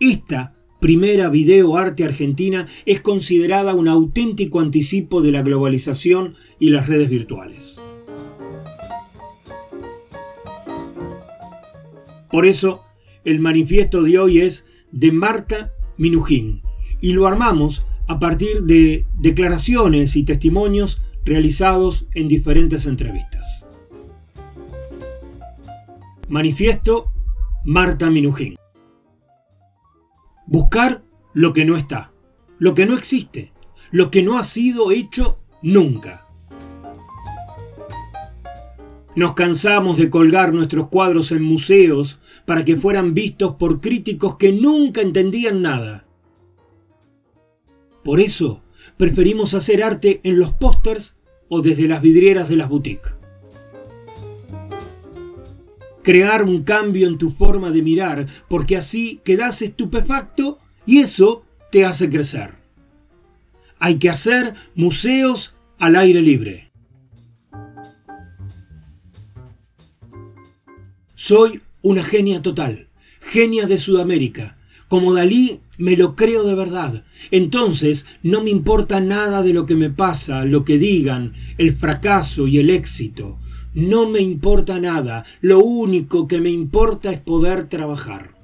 Esta 0.00 0.55
primera 0.80 1.28
video 1.28 1.76
arte 1.76 2.04
argentina 2.04 2.66
es 2.84 3.00
considerada 3.00 3.74
un 3.74 3.88
auténtico 3.88 4.60
anticipo 4.60 5.22
de 5.22 5.32
la 5.32 5.42
globalización 5.42 6.34
y 6.58 6.70
las 6.70 6.86
redes 6.86 7.08
virtuales. 7.08 7.80
Por 12.30 12.46
eso, 12.46 12.82
el 13.24 13.40
manifiesto 13.40 14.02
de 14.02 14.18
hoy 14.18 14.40
es 14.40 14.66
de 14.92 15.12
Marta 15.12 15.72
Minujín 15.96 16.62
y 17.00 17.12
lo 17.12 17.26
armamos 17.26 17.86
a 18.08 18.18
partir 18.18 18.62
de 18.62 19.04
declaraciones 19.18 20.16
y 20.16 20.24
testimonios 20.24 21.00
realizados 21.24 22.06
en 22.14 22.28
diferentes 22.28 22.86
entrevistas. 22.86 23.66
Manifiesto 26.28 27.12
Marta 27.64 28.10
Minujín. 28.10 28.56
Buscar 30.46 31.02
lo 31.34 31.52
que 31.52 31.64
no 31.64 31.76
está, 31.76 32.12
lo 32.58 32.74
que 32.74 32.86
no 32.86 32.94
existe, 32.94 33.52
lo 33.90 34.10
que 34.10 34.22
no 34.22 34.38
ha 34.38 34.44
sido 34.44 34.92
hecho 34.92 35.38
nunca. 35.60 36.26
Nos 39.16 39.34
cansamos 39.34 39.96
de 39.96 40.08
colgar 40.08 40.52
nuestros 40.52 40.88
cuadros 40.88 41.32
en 41.32 41.42
museos 41.42 42.20
para 42.44 42.64
que 42.64 42.76
fueran 42.76 43.12
vistos 43.12 43.56
por 43.56 43.80
críticos 43.80 44.36
que 44.36 44.52
nunca 44.52 45.00
entendían 45.00 45.62
nada. 45.62 46.06
Por 48.04 48.20
eso, 48.20 48.62
preferimos 48.96 49.52
hacer 49.52 49.82
arte 49.82 50.20
en 50.22 50.38
los 50.38 50.52
pósters 50.52 51.16
o 51.48 51.60
desde 51.60 51.88
las 51.88 52.02
vidrieras 52.02 52.48
de 52.48 52.56
las 52.56 52.68
boutiques. 52.68 53.15
Crear 56.06 56.44
un 56.44 56.62
cambio 56.62 57.08
en 57.08 57.18
tu 57.18 57.32
forma 57.32 57.72
de 57.72 57.82
mirar, 57.82 58.28
porque 58.48 58.76
así 58.76 59.20
quedas 59.24 59.60
estupefacto 59.60 60.60
y 60.86 60.98
eso 60.98 61.44
te 61.72 61.84
hace 61.84 62.08
crecer. 62.08 62.54
Hay 63.80 63.96
que 63.96 64.08
hacer 64.08 64.54
museos 64.76 65.56
al 65.80 65.96
aire 65.96 66.22
libre. 66.22 66.70
Soy 71.16 71.60
una 71.82 72.04
genia 72.04 72.40
total, 72.40 72.86
genia 73.20 73.66
de 73.66 73.76
Sudamérica. 73.76 74.58
Como 74.86 75.12
Dalí 75.12 75.60
me 75.76 75.96
lo 75.96 76.14
creo 76.14 76.44
de 76.44 76.54
verdad. 76.54 77.02
Entonces 77.32 78.06
no 78.22 78.44
me 78.44 78.50
importa 78.50 79.00
nada 79.00 79.42
de 79.42 79.52
lo 79.52 79.66
que 79.66 79.74
me 79.74 79.90
pasa, 79.90 80.44
lo 80.44 80.64
que 80.64 80.78
digan, 80.78 81.32
el 81.58 81.74
fracaso 81.74 82.46
y 82.46 82.58
el 82.58 82.70
éxito. 82.70 83.40
No 83.76 84.08
me 84.08 84.20
importa 84.20 84.80
nada. 84.80 85.26
Lo 85.42 85.58
único 85.58 86.26
que 86.26 86.40
me 86.40 86.48
importa 86.48 87.12
es 87.12 87.20
poder 87.20 87.68
trabajar. 87.68 88.34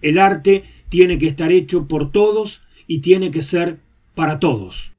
El 0.00 0.18
arte 0.18 0.64
tiene 0.88 1.18
que 1.18 1.28
estar 1.28 1.52
hecho 1.52 1.86
por 1.86 2.10
todos 2.10 2.62
y 2.88 3.02
tiene 3.02 3.30
que 3.30 3.42
ser 3.42 3.78
para 4.16 4.40
todos. 4.40 4.94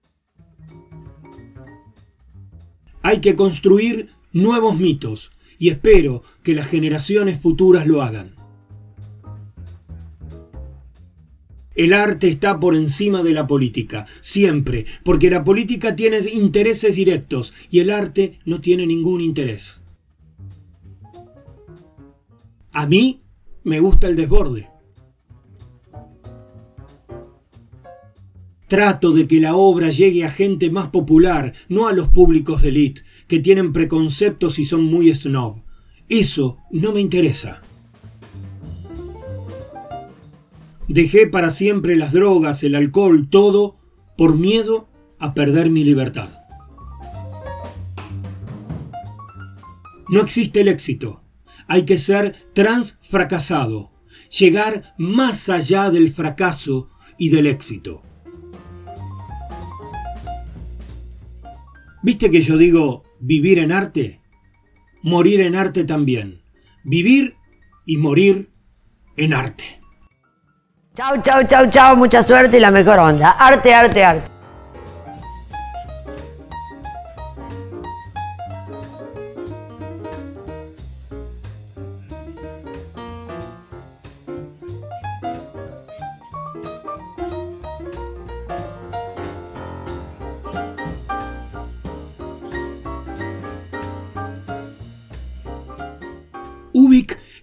Hay 3.01 3.19
que 3.19 3.35
construir 3.35 4.11
nuevos 4.31 4.79
mitos 4.79 5.33
y 5.59 5.71
espero 5.71 6.23
que 6.41 6.53
las 6.53 6.67
generaciones 6.67 7.41
futuras 7.41 7.85
lo 7.85 8.01
hagan. 8.01 8.33
El 11.75 11.93
arte 11.93 12.27
está 12.27 12.59
por 12.59 12.75
encima 12.75 13.23
de 13.23 13.33
la 13.33 13.47
política, 13.47 14.05
siempre, 14.21 14.85
porque 15.03 15.31
la 15.31 15.43
política 15.43 15.95
tiene 15.95 16.19
intereses 16.31 16.95
directos 16.95 17.53
y 17.71 17.79
el 17.79 17.89
arte 17.89 18.39
no 18.45 18.61
tiene 18.61 18.85
ningún 18.85 19.21
interés. 19.21 19.81
A 22.71 22.85
mí 22.85 23.23
me 23.63 23.79
gusta 23.79 24.07
el 24.07 24.15
desborde. 24.15 24.69
Trato 28.67 29.11
de 29.11 29.27
que 29.27 29.39
la 29.39 29.55
obra 29.55 29.89
llegue 29.89 30.25
a 30.25 30.31
gente 30.31 30.69
más 30.69 30.89
popular, 30.89 31.53
no 31.69 31.87
a 31.87 31.93
los 31.93 32.09
públicos 32.09 32.61
de 32.61 32.69
élite, 32.69 33.03
que 33.27 33.39
tienen 33.39 33.73
preconceptos 33.73 34.59
y 34.59 34.65
son 34.65 34.83
muy 34.83 35.13
snob. 35.13 35.63
Eso 36.07 36.57
no 36.71 36.91
me 36.91 37.01
interesa. 37.01 37.62
Dejé 40.87 41.27
para 41.27 41.49
siempre 41.49 41.95
las 41.95 42.11
drogas, 42.11 42.63
el 42.63 42.75
alcohol, 42.75 43.29
todo, 43.29 43.77
por 44.17 44.37
miedo 44.37 44.89
a 45.19 45.33
perder 45.33 45.69
mi 45.69 45.83
libertad. 45.83 46.29
No 50.09 50.21
existe 50.21 50.61
el 50.61 50.67
éxito. 50.67 51.23
Hay 51.67 51.85
que 51.85 51.97
ser 51.97 52.35
transfracasado, 52.53 53.91
llegar 54.37 54.93
más 54.97 55.47
allá 55.49 55.89
del 55.89 56.13
fracaso 56.13 56.89
y 57.17 57.29
del 57.29 57.47
éxito. 57.47 58.01
¿Viste 62.03 62.29
que 62.29 62.41
yo 62.41 62.57
digo 62.57 63.05
vivir 63.21 63.59
en 63.59 63.71
arte? 63.71 64.19
Morir 65.01 65.39
en 65.39 65.55
arte 65.55 65.85
también. 65.85 66.41
Vivir 66.83 67.37
y 67.85 67.95
morir 67.95 68.49
en 69.15 69.33
arte. 69.33 69.82
Chau, 70.95 71.17
chau, 71.23 71.41
chau, 71.47 71.65
chau, 71.71 71.95
mucha 71.95 72.21
suerte 72.21 72.57
y 72.57 72.59
la 72.59 72.69
mejor 72.69 72.99
onda. 72.99 73.31
Arte, 73.31 73.73
arte, 73.73 74.05
arte. 74.05 74.32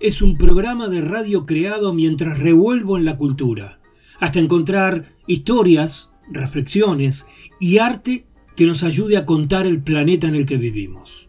Es 0.01 0.23
un 0.23 0.39
programa 0.39 0.89
de 0.89 1.03
radio 1.03 1.45
creado 1.45 1.93
mientras 1.93 2.39
revuelvo 2.39 2.97
en 2.97 3.05
la 3.05 3.17
cultura, 3.17 3.81
hasta 4.19 4.39
encontrar 4.39 5.15
historias, 5.27 6.11
reflexiones 6.31 7.27
y 7.61 7.79
arte 7.79 8.27
que 8.57 8.65
nos 8.65 8.83
ayude 8.83 9.19
a 9.19 9.27
contar 9.27 9.67
el 9.67 9.83
planeta 9.83 10.27
en 10.27 10.35
el 10.35 10.47
que 10.47 10.57
vivimos. 10.57 11.29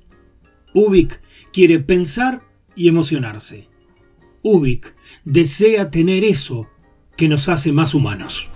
Ubik 0.73 1.21
quiere 1.51 1.79
pensar 1.79 2.43
y 2.75 2.87
emocionarse. 2.87 3.67
Ubik 4.41 4.95
desea 5.25 5.91
tener 5.91 6.23
eso 6.23 6.69
que 7.17 7.27
nos 7.27 7.49
hace 7.49 7.73
más 7.73 7.93
humanos. 7.93 8.49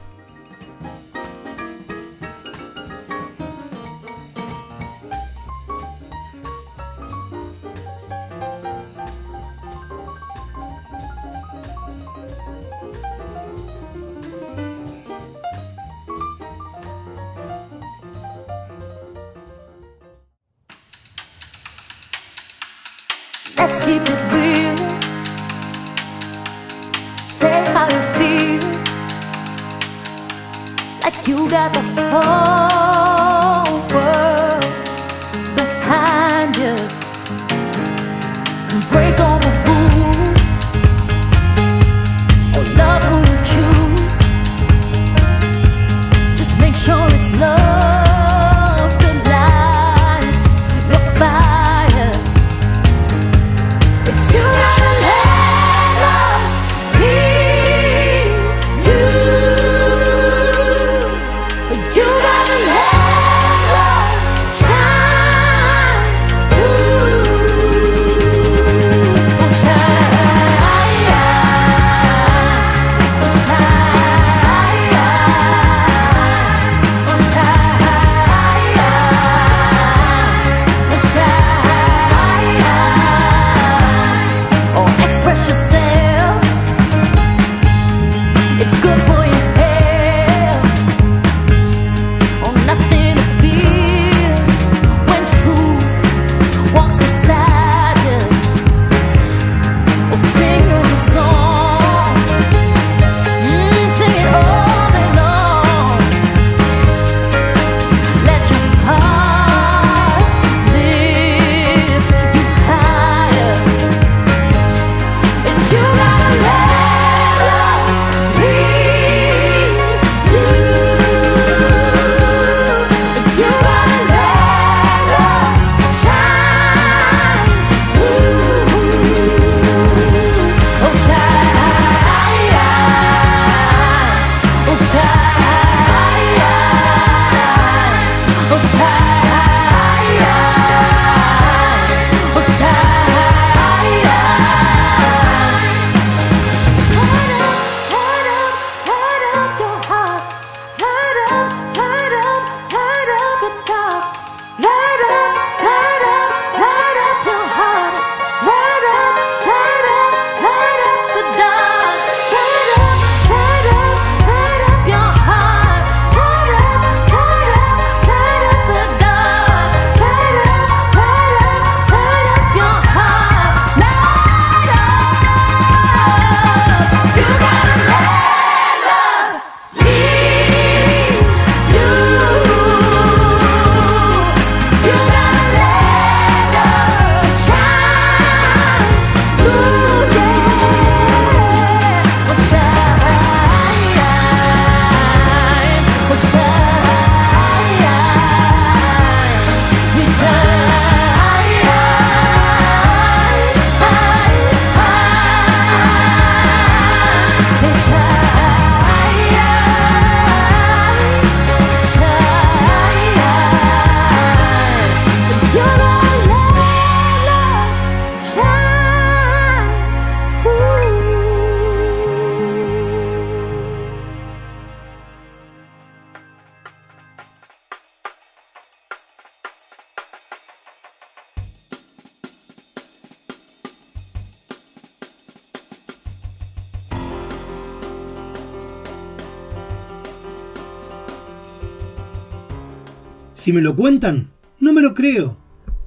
Si 243.36 243.52
me 243.52 243.62
lo 243.62 243.76
cuentan, 243.76 244.32
no 244.62 244.72
me 244.72 244.82
lo 244.82 244.94
creo. 244.94 245.38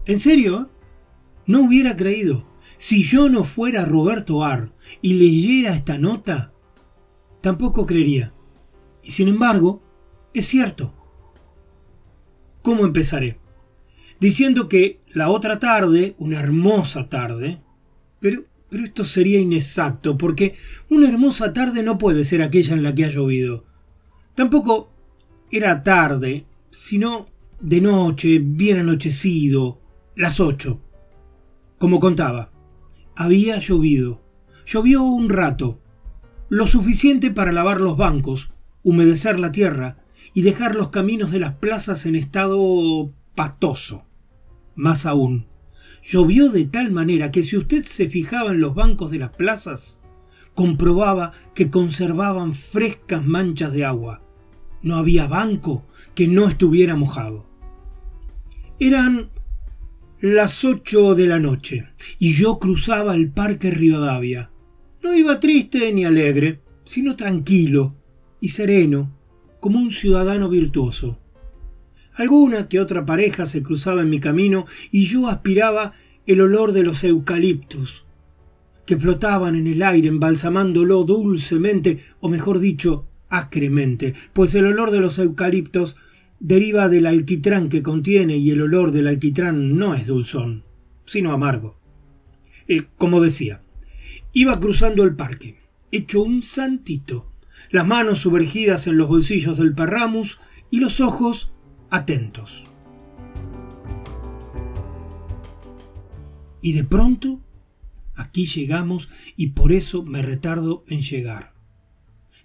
En 0.04 0.18
serio, 0.18 0.60
¿eh? 0.60 0.66
no 1.46 1.62
hubiera 1.62 1.96
creído. 1.96 2.46
Si 2.76 3.02
yo 3.02 3.30
no 3.30 3.42
fuera 3.42 3.86
Roberto 3.86 4.44
Ar 4.44 4.74
y 5.00 5.14
leyera 5.14 5.74
esta 5.74 5.96
nota, 5.96 6.52
tampoco 7.40 7.86
creería. 7.86 8.34
Y 9.02 9.12
sin 9.12 9.28
embargo, 9.28 9.82
es 10.34 10.44
cierto. 10.44 10.94
¿Cómo 12.60 12.84
empezaré? 12.84 13.40
Diciendo 14.20 14.68
que 14.68 15.00
la 15.14 15.30
otra 15.30 15.58
tarde, 15.58 16.16
una 16.18 16.40
hermosa 16.40 17.08
tarde, 17.08 17.62
pero, 18.20 18.44
pero 18.68 18.84
esto 18.84 19.06
sería 19.06 19.40
inexacto, 19.40 20.18
porque 20.18 20.54
una 20.90 21.08
hermosa 21.08 21.54
tarde 21.54 21.82
no 21.82 21.96
puede 21.96 22.24
ser 22.24 22.42
aquella 22.42 22.74
en 22.74 22.82
la 22.82 22.94
que 22.94 23.06
ha 23.06 23.08
llovido. 23.08 23.64
Tampoco 24.34 24.92
era 25.50 25.82
tarde, 25.82 26.44
sino 26.70 27.37
de 27.60 27.80
noche, 27.80 28.38
bien 28.38 28.78
anochecido, 28.78 29.80
las 30.14 30.40
ocho. 30.40 30.80
Como 31.78 32.00
contaba, 32.00 32.52
Había 33.16 33.58
llovido. 33.58 34.22
Llovió 34.64 35.02
un 35.02 35.28
rato, 35.28 35.80
lo 36.48 36.68
suficiente 36.68 37.32
para 37.32 37.50
lavar 37.50 37.80
los 37.80 37.96
bancos, 37.96 38.52
humedecer 38.84 39.40
la 39.40 39.50
tierra 39.50 40.04
y 40.34 40.42
dejar 40.42 40.76
los 40.76 40.90
caminos 40.90 41.32
de 41.32 41.40
las 41.40 41.54
plazas 41.54 42.06
en 42.06 42.14
estado 42.14 43.12
pastoso. 43.34 44.06
Más 44.76 45.04
aún, 45.04 45.48
llovió 46.00 46.50
de 46.50 46.66
tal 46.66 46.92
manera 46.92 47.32
que 47.32 47.42
si 47.42 47.56
usted 47.56 47.82
se 47.82 48.08
fijaba 48.08 48.52
en 48.52 48.60
los 48.60 48.76
bancos 48.76 49.10
de 49.10 49.18
las 49.18 49.30
plazas, 49.30 49.98
comprobaba 50.54 51.32
que 51.56 51.70
conservaban 51.70 52.54
frescas 52.54 53.26
manchas 53.26 53.72
de 53.72 53.84
agua. 53.84 54.22
No 54.80 54.96
había 54.96 55.26
banco 55.26 55.84
que 56.14 56.28
no 56.28 56.46
estuviera 56.46 56.94
mojado. 56.94 57.47
Eran 58.80 59.30
las 60.20 60.64
ocho 60.64 61.16
de 61.16 61.26
la 61.26 61.40
noche 61.40 61.88
y 62.20 62.32
yo 62.32 62.60
cruzaba 62.60 63.16
el 63.16 63.28
Parque 63.28 63.72
Rivadavia. 63.72 64.52
No 65.02 65.16
iba 65.16 65.40
triste 65.40 65.92
ni 65.92 66.04
alegre, 66.04 66.60
sino 66.84 67.16
tranquilo 67.16 67.96
y 68.40 68.50
sereno, 68.50 69.12
como 69.58 69.80
un 69.80 69.90
ciudadano 69.90 70.48
virtuoso. 70.48 71.18
Alguna 72.14 72.68
que 72.68 72.78
otra 72.78 73.04
pareja 73.04 73.46
se 73.46 73.64
cruzaba 73.64 74.02
en 74.02 74.10
mi 74.10 74.20
camino 74.20 74.64
y 74.92 75.06
yo 75.06 75.26
aspiraba 75.26 75.94
el 76.26 76.40
olor 76.40 76.70
de 76.70 76.84
los 76.84 77.02
eucaliptus, 77.02 78.04
que 78.86 78.96
flotaban 78.96 79.56
en 79.56 79.66
el 79.66 79.82
aire 79.82 80.06
embalsamándolo 80.06 81.02
dulcemente, 81.02 82.04
o 82.20 82.28
mejor 82.28 82.60
dicho, 82.60 83.08
acremente, 83.28 84.14
pues 84.34 84.54
el 84.54 84.66
olor 84.66 84.92
de 84.92 85.00
los 85.00 85.18
eucaliptos 85.18 85.96
deriva 86.40 86.88
del 86.88 87.06
alquitrán 87.06 87.68
que 87.68 87.82
contiene 87.82 88.36
y 88.36 88.50
el 88.50 88.62
olor 88.62 88.92
del 88.92 89.06
alquitrán 89.06 89.76
no 89.76 89.94
es 89.94 90.06
dulzón, 90.06 90.64
sino 91.04 91.32
amargo. 91.32 91.78
Eh, 92.68 92.82
como 92.96 93.20
decía, 93.20 93.62
iba 94.32 94.60
cruzando 94.60 95.04
el 95.04 95.16
parque, 95.16 95.58
hecho 95.90 96.22
un 96.22 96.42
santito, 96.42 97.32
las 97.70 97.86
manos 97.86 98.20
sumergidas 98.20 98.86
en 98.86 98.96
los 98.96 99.08
bolsillos 99.08 99.58
del 99.58 99.74
parramus 99.74 100.38
y 100.70 100.80
los 100.80 101.00
ojos 101.00 101.52
atentos. 101.90 102.66
Y 106.60 106.72
de 106.72 106.84
pronto, 106.84 107.40
aquí 108.14 108.46
llegamos 108.46 109.08
y 109.36 109.48
por 109.48 109.72
eso 109.72 110.02
me 110.02 110.22
retardo 110.22 110.84
en 110.88 111.02
llegar. 111.02 111.54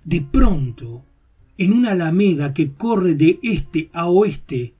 De 0.03 0.21
pronto, 0.21 1.05
en 1.57 1.73
una 1.73 1.91
alameda 1.91 2.53
que 2.53 2.73
corre 2.73 3.15
de 3.15 3.39
este 3.43 3.89
a 3.93 4.07
oeste 4.07 4.75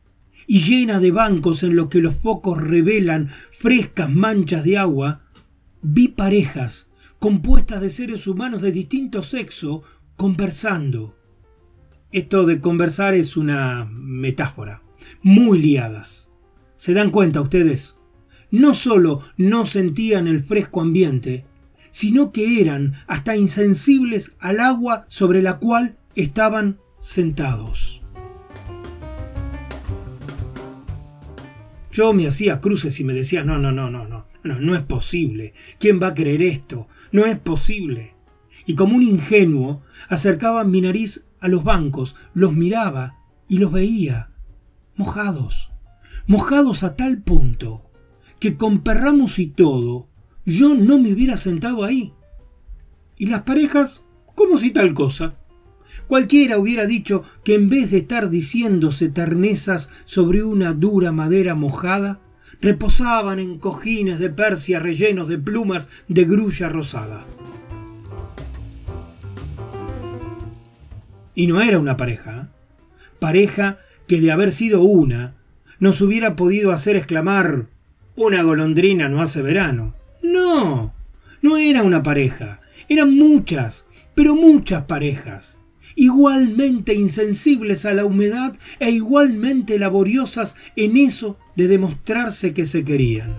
y 0.48 0.60
llena 0.60 1.00
de 1.00 1.12
bancos 1.12 1.64
en 1.64 1.76
los 1.76 1.88
que 1.88 2.02
los 2.02 2.16
focos 2.16 2.62
revelan 2.62 3.30
frescas 3.52 4.10
manchas 4.10 4.64
de 4.64 4.78
agua, 4.78 5.22
vi 5.82 6.10
parejas 6.10 6.90
compuestas 7.20 7.82
de 7.82 7.90
seres 7.90 8.28
humanos 8.28 8.62
de 8.62 8.72
distinto 8.72 9.22
sexo 9.22 9.82
conversando. 10.18 11.16
Esto 12.12 12.46
de 12.46 12.60
conversar 12.60 13.14
es 13.14 13.38
una 13.38 13.86
metáfora, 13.90 14.84
muy 15.22 15.60
liadas. 15.60 16.30
¿Se 16.76 16.94
dan 16.94 17.12
cuenta 17.12 17.40
ustedes? 17.40 17.98
No 18.52 18.74
solo 18.74 19.22
no 19.38 19.66
sentían 19.66 20.28
el 20.28 20.44
fresco 20.44 20.82
ambiente, 20.82 21.46
sino 21.92 22.32
que 22.34 22.60
eran 22.60 22.94
hasta 23.08 23.38
insensibles 23.38 24.36
al 24.40 24.60
agua 24.60 25.06
sobre 25.08 25.42
la 25.42 25.60
cual 25.60 25.98
estaban 26.16 26.80
sentados. 26.98 28.04
Yo 31.92 32.14
me 32.14 32.28
hacía 32.28 32.60
cruces 32.60 33.00
y 33.00 33.04
me 33.04 33.14
decía, 33.14 33.44
no, 33.44 33.60
no, 33.60 33.72
no, 33.72 33.90
no, 33.90 34.08
no, 34.08 34.26
no, 34.44 34.60
no 34.60 34.76
es 34.76 34.82
posible. 34.82 35.54
¿Quién 35.80 36.02
va 36.02 36.08
a 36.08 36.14
creer 36.14 36.42
esto? 36.42 36.88
No 37.12 37.26
es 37.26 37.38
posible. 37.38 38.16
Y 38.66 38.76
como 38.76 38.96
un 38.96 39.04
ingenuo, 39.04 39.84
acercaba 40.10 40.64
mi 40.64 40.82
nariz 40.82 41.26
a 41.40 41.48
los 41.48 41.64
bancos, 41.64 42.16
los 42.34 42.54
miraba 42.54 43.20
y 43.48 43.58
los 43.58 43.72
veía, 43.72 44.32
mojados, 44.96 45.72
mojados 46.26 46.84
a 46.84 46.96
tal 46.96 47.22
punto 47.22 47.90
que 48.44 48.58
con 48.58 48.82
perramos 48.82 49.40
y 49.40 49.48
todo, 49.48 50.10
yo 50.46 50.76
no 50.76 50.98
me 50.98 51.14
hubiera 51.14 51.38
sentado 51.38 51.86
ahí. 51.86 52.14
Y 53.18 53.28
las 53.28 53.44
parejas, 53.44 54.04
como 54.36 54.58
si 54.58 54.72
tal 54.72 54.94
cosa. 54.94 55.38
Cualquiera 56.14 56.60
hubiera 56.60 56.86
dicho 56.86 57.24
que 57.44 57.56
en 57.56 57.70
vez 57.70 57.90
de 57.90 57.98
estar 57.98 58.30
diciéndose 58.30 59.10
ternezas 59.10 59.90
sobre 60.06 60.44
una 60.44 60.74
dura 60.74 61.12
madera 61.12 61.56
mojada, 61.56 62.22
reposaban 62.62 63.40
en 63.40 63.58
cojines 63.58 64.20
de 64.20 64.30
Persia 64.30 64.80
rellenos 64.80 65.28
de 65.28 65.40
plumas 65.40 65.90
de 66.08 66.26
grulla 66.26 66.70
rosada. 66.70 67.26
Y 71.34 71.48
no 71.48 71.62
era 71.62 71.80
una 71.80 71.98
pareja, 71.98 72.42
¿eh? 72.42 72.48
pareja 73.18 73.80
que 74.08 74.22
de 74.22 74.32
haber 74.32 74.52
sido 74.52 74.84
una, 74.84 75.34
nos 75.80 76.00
hubiera 76.00 76.36
podido 76.36 76.72
hacer 76.72 76.96
exclamar 76.96 77.70
una 78.16 78.44
golondrina 78.44 79.10
no 79.10 79.20
hace 79.20 79.42
verano. 79.42 79.96
No, 80.22 80.94
no 81.42 81.58
era 81.58 81.82
una 81.82 82.04
pareja, 82.04 82.62
eran 82.88 83.18
muchas, 83.18 83.88
pero 84.14 84.36
muchas 84.36 84.84
parejas, 84.84 85.58
igualmente 85.96 86.94
insensibles 86.94 87.86
a 87.86 87.94
la 87.94 88.06
humedad 88.06 88.56
e 88.80 88.92
igualmente 88.92 89.80
laboriosas 89.80 90.56
en 90.76 90.98
eso 90.98 91.38
de 91.56 91.68
demostrarse 91.68 92.54
que 92.54 92.66
se 92.66 92.84
querían. 92.84 93.36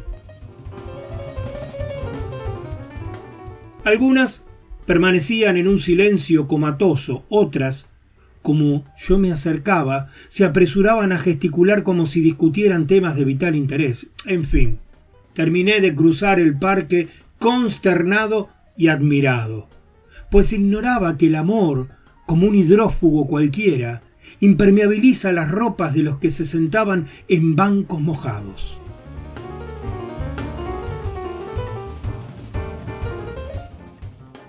Algunas 3.84 4.44
permanecían 4.86 5.56
en 5.56 5.68
un 5.68 5.78
silencio 5.78 6.48
comatoso, 6.48 7.24
otras, 7.28 7.86
como 8.42 8.84
yo 8.96 9.18
me 9.18 9.32
acercaba, 9.32 10.08
se 10.28 10.44
apresuraban 10.44 11.12
a 11.12 11.18
gesticular 11.18 11.82
como 11.82 12.06
si 12.06 12.20
discutieran 12.20 12.86
temas 12.86 13.16
de 13.16 13.24
vital 13.24 13.54
interés. 13.54 14.10
En 14.26 14.44
fin, 14.44 14.78
terminé 15.32 15.80
de 15.80 15.94
cruzar 15.94 16.40
el 16.40 16.58
parque 16.58 17.08
consternado 17.38 18.48
y 18.76 18.88
admirado, 18.88 19.68
pues 20.30 20.52
ignoraba 20.52 21.16
que 21.16 21.26
el 21.26 21.34
amor, 21.34 21.88
como 22.26 22.46
un 22.46 22.54
hidrófugo 22.54 23.26
cualquiera, 23.26 24.02
impermeabiliza 24.40 25.32
las 25.32 25.50
ropas 25.50 25.94
de 25.94 26.02
los 26.02 26.18
que 26.18 26.30
se 26.30 26.44
sentaban 26.44 27.06
en 27.28 27.56
bancos 27.56 28.00
mojados. 28.00 28.80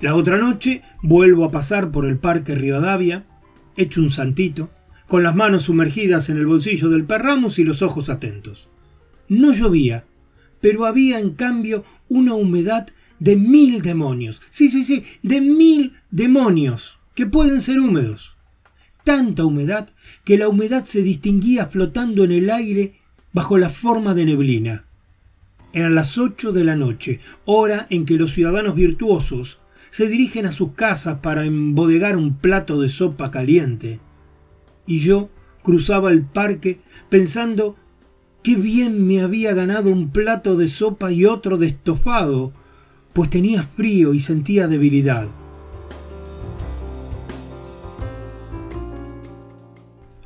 La 0.01 0.15
otra 0.15 0.37
noche 0.37 0.83
vuelvo 1.01 1.45
a 1.45 1.51
pasar 1.51 1.91
por 1.91 2.05
el 2.05 2.17
parque 2.17 2.53
Rivadavia, 2.53 3.25
hecho 3.75 4.01
un 4.01 4.11
santito, 4.11 4.69
con 5.07 5.23
las 5.23 5.35
manos 5.35 5.63
sumergidas 5.63 6.29
en 6.29 6.37
el 6.37 6.45
bolsillo 6.45 6.89
del 6.89 7.05
perramus 7.05 7.59
y 7.59 7.63
los 7.63 7.81
ojos 7.81 8.09
atentos. 8.09 8.69
No 9.29 9.53
llovía, 9.53 10.05
pero 10.61 10.85
había 10.85 11.19
en 11.19 11.31
cambio 11.31 11.83
una 12.09 12.33
humedad 12.33 12.87
de 13.19 13.35
mil 13.35 13.81
demonios. 13.81 14.41
Sí, 14.49 14.69
sí, 14.69 14.83
sí, 14.83 15.03
de 15.23 15.41
mil 15.41 15.93
demonios 16.11 16.99
que 17.15 17.25
pueden 17.25 17.61
ser 17.61 17.79
húmedos. 17.79 18.35
Tanta 19.03 19.45
humedad 19.45 19.89
que 20.23 20.37
la 20.37 20.49
humedad 20.49 20.85
se 20.85 21.01
distinguía 21.01 21.67
flotando 21.67 22.23
en 22.23 22.31
el 22.31 22.49
aire 22.49 22.99
bajo 23.33 23.57
la 23.57 23.69
forma 23.69 24.13
de 24.13 24.25
neblina. 24.25 24.85
Eran 25.73 25.95
las 25.95 26.17
ocho 26.17 26.51
de 26.51 26.63
la 26.63 26.75
noche, 26.75 27.19
hora 27.45 27.87
en 27.89 28.05
que 28.05 28.15
los 28.15 28.33
ciudadanos 28.33 28.75
virtuosos 28.75 29.59
se 29.89 30.07
dirigen 30.07 30.45
a 30.45 30.51
sus 30.51 30.73
casas 30.73 31.19
para 31.21 31.45
embodegar 31.45 32.17
un 32.17 32.37
plato 32.37 32.79
de 32.79 32.89
sopa 32.89 33.31
caliente. 33.31 33.99
Y 34.87 34.99
yo 34.99 35.29
cruzaba 35.63 36.11
el 36.11 36.23
parque 36.23 36.81
pensando 37.09 37.75
qué 38.43 38.55
bien 38.55 39.07
me 39.07 39.21
había 39.21 39.53
ganado 39.53 39.89
un 39.89 40.11
plato 40.11 40.55
de 40.57 40.67
sopa 40.67 41.11
y 41.11 41.25
otro 41.25 41.57
de 41.57 41.67
estofado, 41.67 42.53
pues 43.13 43.29
tenía 43.29 43.63
frío 43.63 44.13
y 44.13 44.19
sentía 44.19 44.67
debilidad. 44.67 45.27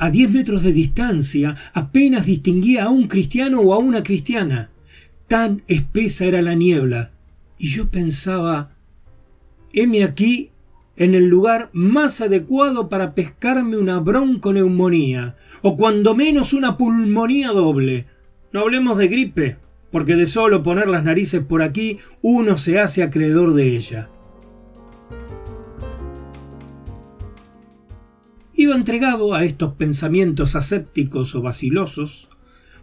A 0.02 0.10
diez 0.10 0.30
metros 0.30 0.64
de 0.64 0.72
distancia 0.72 1.58
apenas 1.74 2.26
distinguía 2.26 2.86
a 2.86 2.89
un 2.89 3.10
cristiano 3.10 3.60
o 3.60 3.74
a 3.74 3.80
una 3.80 4.02
cristiana. 4.02 4.72
Tan 5.28 5.62
espesa 5.68 6.24
era 6.24 6.41
la 6.41 6.56
niebla. 6.56 7.12
Y 7.58 7.68
yo 7.68 7.89
pensaba, 7.89 8.72
heme 9.74 10.06
aquí 10.06 10.52
en 10.95 11.16
el 11.16 11.28
lugar 11.28 11.70
más 11.74 12.22
adecuado 12.22 12.88
para 12.88 13.14
pescarme 13.14 13.76
una 13.76 14.00
bronconeumonía, 14.00 15.36
o 15.62 15.76
cuando 15.76 16.16
menos 16.16 16.54
una 16.54 16.78
pulmonía 16.78 17.50
doble. 17.50 18.06
No 18.54 18.62
hablemos 18.62 18.97
de 18.97 19.10
gripe, 19.10 19.58
porque 19.91 20.16
de 20.16 20.28
solo 20.28 20.64
poner 20.64 20.88
las 20.88 21.04
narices 21.04 21.41
por 21.41 21.62
aquí 21.62 21.97
uno 22.22 22.58
se 22.58 22.80
hace 22.80 23.04
acreedor 23.04 23.54
de 23.54 23.76
ella. 23.76 24.10
Iba 28.60 28.76
entregado 28.76 29.36
a 29.36 29.45
estos 29.45 29.76
pensamientos 29.76 30.53
asépticos 30.53 31.34
o 31.34 31.41
vacilosos 31.41 32.28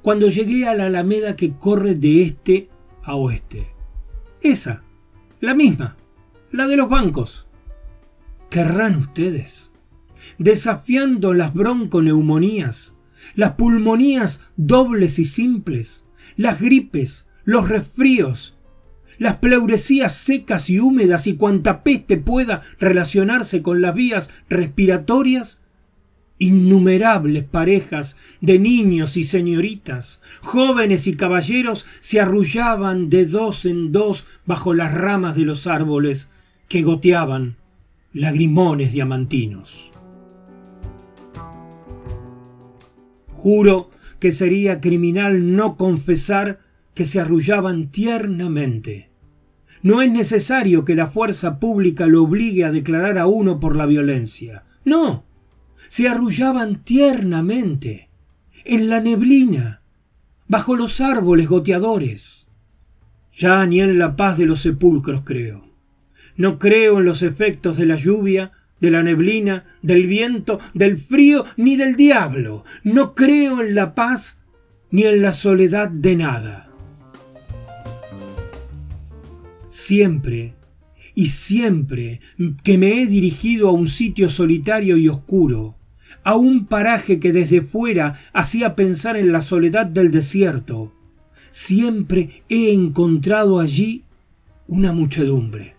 cuando 0.01 0.31
llegué 0.31 0.67
a 0.67 0.75
la 0.75 0.87
alameda 0.87 1.37
que 1.37 1.53
corre 1.53 1.95
de 1.95 2.23
este 2.23 2.71
a 3.03 3.15
oeste. 3.15 3.75
Esa 4.41 4.85
La 5.39 5.53
misma, 5.53 5.99
la 6.51 6.67
de 6.67 6.79
los 6.79 6.89
bancos. 6.89 7.47
¿Querrán 8.49 8.97
ustedes? 8.97 9.71
Desafiando 10.39 11.35
las 11.35 11.53
bronconeumonías, 11.53 12.95
las 13.35 13.53
pulmonías 13.57 14.41
dobles 14.57 15.19
y 15.19 15.27
simples, 15.27 16.07
las 16.37 16.59
gripes, 16.59 17.27
los 17.45 17.69
resfríos, 17.69 18.57
las 19.19 19.37
pleuresías 19.37 20.15
secas 20.15 20.71
y 20.71 20.79
húmedas 20.79 21.27
y 21.27 21.37
cuanta 21.37 21.83
peste 21.83 22.17
pueda 22.17 22.63
relacionarse 22.79 23.61
con 23.61 23.83
las 23.83 23.95
vías 23.95 24.31
respiratorias, 24.49 25.61
innumerables 26.39 27.45
parejas 27.45 28.17
de 28.41 28.59
niños 28.59 29.17
y 29.17 29.25
señoritas, 29.25 30.21
jóvenes 30.43 31.07
y 31.07 31.15
caballeros 31.15 31.87
se 32.01 32.21
arrullaban 32.21 33.09
de 33.09 33.27
dos 33.27 33.65
en 33.65 33.93
dos 33.93 34.27
bajo 34.45 34.75
las 34.75 34.93
ramas 34.93 35.37
de 35.37 35.43
los 35.43 35.67
árboles 35.67 36.29
que 36.69 36.83
goteaban 36.83 37.57
lagrimones 38.13 38.93
diamantinos. 38.93 39.93
Juro 43.33 43.91
que 44.19 44.33
sería 44.33 44.81
criminal 44.81 45.55
no 45.55 45.77
confesar 45.77 46.61
que 46.95 47.05
se 47.05 47.21
arrullaban 47.21 47.91
tiernamente. 47.91 49.11
No 49.83 50.01
es 50.03 50.11
necesario 50.11 50.85
que 50.85 50.95
la 50.95 51.07
fuerza 51.07 51.61
pública 51.61 52.07
lo 52.07 52.25
obligue 52.25 52.65
a 52.65 52.73
declarar 52.73 53.19
a 53.19 53.27
uno 53.27 53.61
por 53.61 53.77
la 53.77 53.87
violencia. 53.87 54.65
No, 54.85 55.25
se 55.89 56.09
arrullaban 56.09 56.83
tiernamente, 56.83 58.09
en 58.65 58.89
la 58.89 59.01
neblina, 59.01 59.83
bajo 60.49 60.77
los 60.77 61.01
árboles 61.01 61.49
goteadores. 61.49 62.49
Ya 63.37 63.65
ni 63.67 63.81
en 63.81 63.99
la 63.99 64.17
paz 64.17 64.39
de 64.39 64.47
los 64.47 64.63
sepulcros 64.63 65.23
creo. 65.23 65.69
No 66.37 66.59
creo 66.59 66.99
en 66.99 67.05
los 67.05 67.23
efectos 67.23 67.77
de 67.77 67.87
la 67.87 67.97
lluvia, 67.97 68.53
de 68.81 68.91
la 68.91 69.03
neblina, 69.03 69.65
del 69.83 70.07
viento, 70.07 70.59
del 70.75 70.99
frío, 70.99 71.45
ni 71.57 71.77
del 71.77 71.97
diablo. 71.97 72.65
No 72.83 73.15
creo 73.15 73.63
en 73.63 73.75
la 73.75 73.95
paz 73.95 74.41
ni 74.91 75.05
en 75.05 75.23
la 75.23 75.33
soledad 75.33 75.89
de 75.89 76.17
nada. 76.17 76.71
Siempre 79.69 80.56
y 81.17 81.29
siempre 81.29 82.21
que 82.63 82.77
me 82.77 83.01
he 83.01 83.07
dirigido 83.07 83.71
a 83.71 83.73
un 83.73 83.89
sitio 83.89 84.29
solitario 84.29 84.99
y 84.99 85.09
oscuro, 85.09 85.79
a 86.23 86.37
un 86.37 86.67
paraje 86.67 87.19
que 87.19 87.33
desde 87.33 87.63
fuera 87.63 88.21
hacía 88.35 88.77
pensar 88.77 89.17
en 89.17 89.33
la 89.33 89.41
soledad 89.41 89.87
del 89.87 90.11
desierto, 90.11 90.93
siempre 91.51 92.45
he 92.51 92.71
encontrado 92.71 93.59
allí 93.59 94.05
una 94.67 94.93
muchedumbre. 94.93 95.75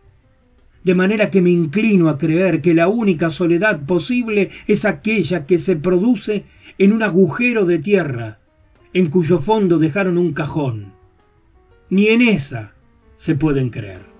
De 0.83 0.95
manera 0.95 1.29
que 1.29 1.43
me 1.43 1.51
inclino 1.51 2.09
a 2.09 2.17
creer 2.17 2.59
que 2.59 2.73
la 2.73 2.87
única 2.87 3.29
soledad 3.29 3.85
posible 3.85 4.49
es 4.65 4.85
aquella 4.85 5.45
que 5.45 5.59
se 5.59 5.75
produce 5.75 6.45
en 6.79 6.93
un 6.93 7.03
agujero 7.03 7.65
de 7.65 7.77
tierra, 7.77 8.39
en 8.91 9.11
cuyo 9.11 9.39
fondo 9.39 9.77
dejaron 9.77 10.17
un 10.17 10.33
cajón. 10.33 10.93
Ni 11.91 12.07
en 12.07 12.23
esa 12.23 12.73
se 13.17 13.35
pueden 13.35 13.69
creer. 13.69 14.16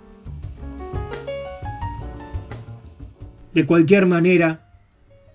De 3.57 3.65
cualquier 3.65 4.05
manera, 4.05 4.69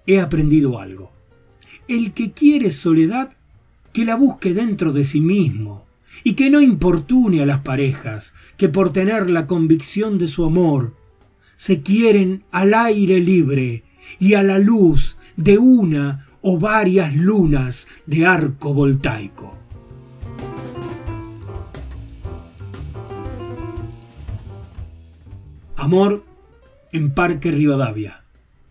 he 0.06 0.20
aprendido 0.20 0.78
algo. 0.78 1.10
El 1.88 2.12
que 2.12 2.30
quiere 2.30 2.70
soledad, 2.70 3.36
que 3.92 4.04
la 4.04 4.14
busque 4.14 4.54
dentro 4.54 4.92
de 4.92 5.04
sí 5.04 5.20
mismo, 5.20 5.86
y 6.22 6.34
que 6.34 6.48
no 6.48 6.60
importune 6.60 7.42
a 7.42 7.46
las 7.46 7.62
parejas, 7.62 8.32
que 8.56 8.68
por 8.68 8.92
tener 8.92 9.28
la 9.28 9.48
convicción 9.48 10.18
de 10.20 10.28
su 10.28 10.44
amor, 10.44 10.94
se 11.56 11.82
quieren 11.82 12.44
al 12.52 12.74
aire 12.74 13.18
libre 13.18 13.82
y 14.20 14.34
a 14.34 14.44
la 14.44 14.60
luz 14.60 15.16
de 15.36 15.58
una 15.58 16.28
o 16.42 16.60
varias 16.60 17.16
lunas 17.16 17.88
de 18.06 18.24
arco 18.24 18.72
voltaico. 18.72 19.58
Amor 25.74 26.31
en 26.92 27.14
Parque 27.14 27.50
Rivadavia, 27.50 28.22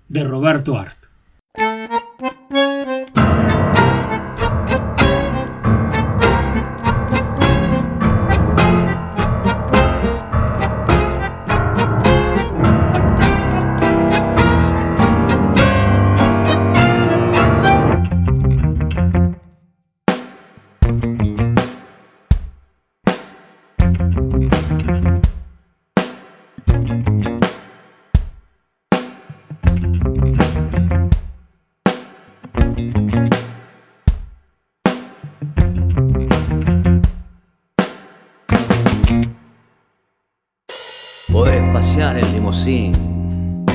de 0.08 0.24
Roberto 0.24 0.78
Art. 0.78 1.01
Podés 41.32 41.64
pasear 41.72 42.18
en 42.18 42.30
limusín, 42.34 43.66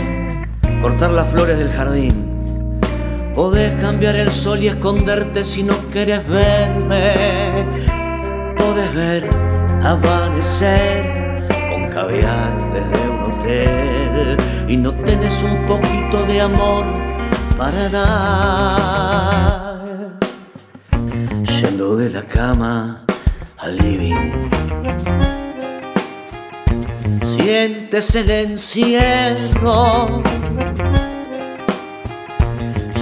cortar 0.82 1.10
las 1.10 1.26
flores 1.28 1.56
del 1.56 1.72
jardín. 1.72 2.12
Podés 3.34 3.72
cambiar 3.80 4.16
el 4.16 4.30
sol 4.30 4.62
y 4.62 4.68
esconderte 4.68 5.42
si 5.42 5.62
no 5.62 5.74
quieres 5.90 6.20
verme. 6.28 7.64
Podés 8.58 8.94
ver 8.94 9.30
amanecer 9.82 11.46
con 11.70 11.88
caviar 11.88 12.52
desde 12.74 13.08
un 13.08 13.22
hotel 13.32 14.36
y 14.68 14.76
no 14.76 14.92
tenés 14.92 15.42
un 15.42 15.66
poquito 15.66 16.26
de 16.26 16.42
amor 16.42 16.84
para 17.56 17.88
dar. 17.88 19.80
Yendo 21.58 21.96
de 21.96 22.10
la 22.10 22.22
cama 22.22 23.02
al 23.56 23.78
living 23.78 24.46
sientes 27.46 28.12
el 28.16 28.28
encierro. 28.28 30.20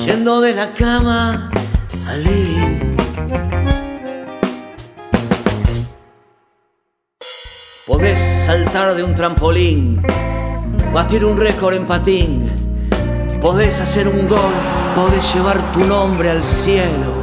Yendo 0.04 0.42
de 0.42 0.52
la 0.52 0.70
cama 0.74 1.50
al 2.06 2.24
living. 2.24 2.96
Podés 7.86 8.18
saltar 8.44 8.94
de 8.94 9.02
un 9.02 9.14
trampolín, 9.14 10.02
batir 10.92 11.24
un 11.24 11.38
récord 11.38 11.72
en 11.72 11.86
patín. 11.86 12.52
Podés 13.40 13.80
hacer 13.80 14.06
un 14.08 14.28
gol, 14.28 14.54
podés 14.94 15.34
llevar 15.34 15.72
tu 15.72 15.80
nombre 15.84 16.28
al 16.28 16.42
cielo. 16.42 17.14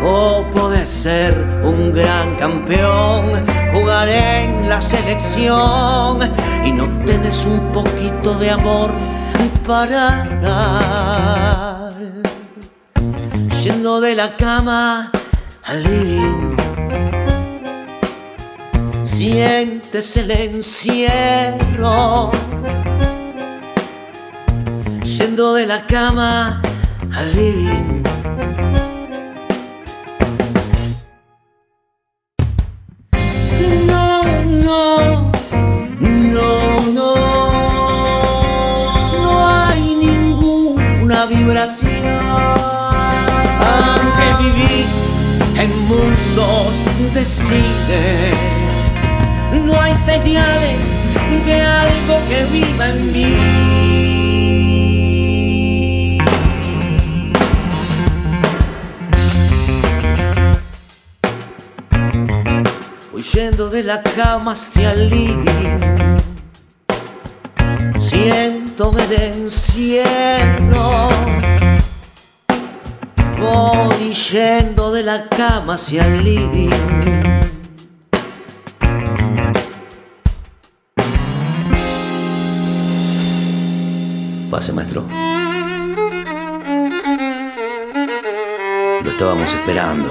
O 0.00 0.44
podés 0.52 0.88
ser 0.88 1.34
un 1.64 1.92
gran 1.92 2.36
campeón, 2.36 3.44
jugar 3.72 4.08
en 4.08 4.68
la 4.68 4.80
selección 4.80 6.18
y 6.64 6.72
no 6.72 7.04
tenés 7.04 7.46
un 7.46 7.72
poquito 7.72 8.34
de 8.34 8.50
amor 8.50 8.92
para 9.66 10.26
dar. 10.42 11.92
Yendo 13.62 14.00
de 14.00 14.14
la 14.14 14.36
cama 14.36 15.10
al 15.64 15.82
living, 15.82 16.56
sientes 19.04 20.16
el 20.16 20.30
encierro. 20.30 22.30
Yendo 25.04 25.54
de 25.54 25.66
la 25.66 25.86
cama 25.86 26.62
al 27.12 27.36
living. 27.36 28.02
Mundos 45.90 46.72
de 47.14 47.24
cine, 47.24 48.32
no 49.64 49.80
hay 49.80 49.96
señales 49.96 50.78
de 51.44 51.60
algo 51.60 52.14
que 52.28 52.44
viva 52.52 52.88
en 52.88 53.12
mí. 53.12 53.36
Huyendo 63.12 63.68
de 63.68 63.82
la 63.82 64.02
cama 64.02 64.52
hacia 64.52 64.92
el 64.92 65.10
living 65.10 66.16
siento 67.98 68.92
en 68.92 69.00
el 69.00 69.12
encierro. 69.44 70.80
Voy 73.40 74.14
yendo 74.14 74.92
de 74.92 75.02
la 75.02 75.28
cama 75.28 75.74
hacia 75.74 76.06
el 76.06 76.22
living. 76.22 76.70
Pase, 84.50 84.72
maestro. 84.72 85.04
Lo 89.02 89.10
estábamos 89.10 89.54
esperando. 89.54 90.10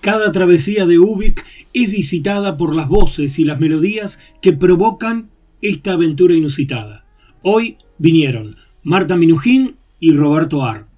Cada 0.00 0.32
travesía 0.32 0.86
de 0.86 0.98
Ubik 0.98 1.44
es 1.74 1.90
visitada 1.90 2.56
por 2.56 2.74
las 2.74 2.88
voces 2.88 3.38
y 3.38 3.44
las 3.44 3.60
melodías 3.60 4.18
que 4.40 4.54
provocan 4.54 5.30
esta 5.60 5.92
aventura 5.92 6.34
inusitada. 6.34 7.04
Hoy 7.42 7.76
vinieron 7.98 8.56
Marta 8.82 9.14
Minujín 9.16 9.76
y 9.98 10.12
Roberto 10.12 10.64
Ar. 10.64 10.88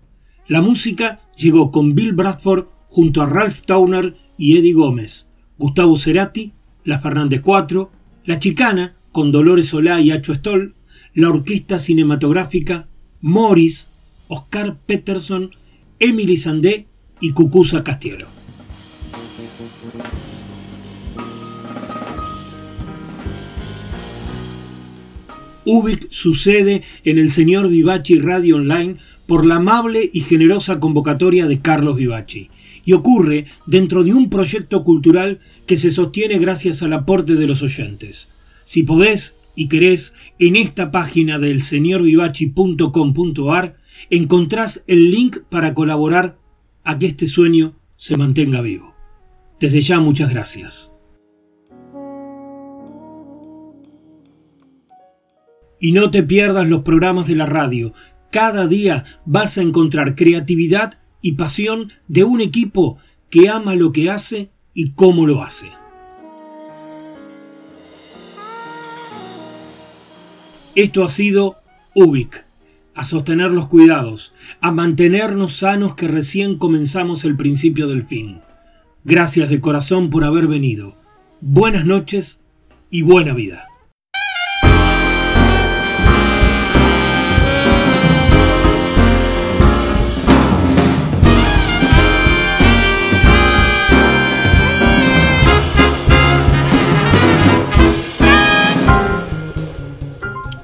La 0.46 0.62
música 0.62 1.20
llegó 1.36 1.72
con 1.72 1.96
Bill 1.96 2.12
Bradford 2.12 2.66
junto 2.86 3.22
a 3.22 3.26
Ralph 3.26 3.62
Towner 3.66 4.16
y 4.38 4.56
Eddie 4.56 4.74
Gómez, 4.74 5.28
Gustavo 5.58 5.96
Cerati, 5.98 6.52
La 6.84 7.00
Fernández 7.00 7.40
Cuatro, 7.40 7.90
La 8.24 8.38
Chicana 8.38 8.94
con 9.10 9.32
Dolores 9.32 9.66
Solá 9.66 10.00
y 10.00 10.12
Acho 10.12 10.32
Stoll, 10.32 10.76
la 11.14 11.28
Orquesta 11.28 11.80
Cinematográfica, 11.80 12.86
Morris, 13.20 13.88
Oscar 14.28 14.78
Peterson, 14.86 15.50
Emily 15.98 16.36
Sandé 16.36 16.86
y 17.20 17.32
Cucuza 17.32 17.82
Castielo. 17.82 18.41
Ubik 25.64 26.10
sucede 26.10 26.82
en 27.04 27.18
el 27.18 27.30
señor 27.30 27.68
Vivachi 27.68 28.18
Radio 28.18 28.56
Online 28.56 28.96
por 29.26 29.46
la 29.46 29.56
amable 29.56 30.10
y 30.12 30.20
generosa 30.20 30.80
convocatoria 30.80 31.46
de 31.46 31.60
Carlos 31.60 31.96
Vivachi 31.96 32.50
y 32.84 32.94
ocurre 32.94 33.46
dentro 33.66 34.02
de 34.02 34.12
un 34.12 34.28
proyecto 34.28 34.82
cultural 34.84 35.40
que 35.66 35.76
se 35.76 35.90
sostiene 35.90 36.38
gracias 36.38 36.82
al 36.82 36.92
aporte 36.92 37.34
de 37.34 37.46
los 37.46 37.62
oyentes. 37.62 38.30
Si 38.64 38.82
podés 38.82 39.36
y 39.54 39.68
querés, 39.68 40.14
en 40.38 40.56
esta 40.56 40.90
página 40.90 41.38
del 41.38 41.62
señorvivachi.com.ar 41.62 43.76
encontrás 44.10 44.82
el 44.86 45.10
link 45.10 45.38
para 45.48 45.74
colaborar 45.74 46.38
a 46.84 46.98
que 46.98 47.06
este 47.06 47.26
sueño 47.26 47.74
se 47.96 48.16
mantenga 48.16 48.62
vivo. 48.62 48.94
Desde 49.60 49.80
ya 49.80 50.00
muchas 50.00 50.30
gracias. 50.30 50.91
Y 55.82 55.90
no 55.90 56.12
te 56.12 56.22
pierdas 56.22 56.68
los 56.68 56.82
programas 56.82 57.26
de 57.26 57.34
la 57.34 57.44
radio. 57.44 57.92
Cada 58.30 58.68
día 58.68 59.02
vas 59.26 59.58
a 59.58 59.62
encontrar 59.62 60.14
creatividad 60.14 61.00
y 61.20 61.32
pasión 61.32 61.92
de 62.06 62.22
un 62.22 62.40
equipo 62.40 62.98
que 63.30 63.48
ama 63.48 63.74
lo 63.74 63.90
que 63.90 64.08
hace 64.08 64.52
y 64.74 64.92
cómo 64.92 65.26
lo 65.26 65.42
hace. 65.42 65.70
Esto 70.76 71.04
ha 71.04 71.08
sido 71.08 71.56
UBIC. 71.96 72.46
A 72.94 73.04
sostener 73.04 73.50
los 73.50 73.66
cuidados, 73.66 74.34
a 74.60 74.70
mantenernos 74.70 75.54
sanos 75.56 75.96
que 75.96 76.06
recién 76.06 76.58
comenzamos 76.58 77.24
el 77.24 77.36
principio 77.36 77.88
del 77.88 78.06
fin. 78.06 78.40
Gracias 79.02 79.50
de 79.50 79.60
corazón 79.60 80.10
por 80.10 80.22
haber 80.22 80.46
venido. 80.46 80.94
Buenas 81.40 81.86
noches 81.86 82.42
y 82.88 83.02
buena 83.02 83.34
vida. 83.34 83.71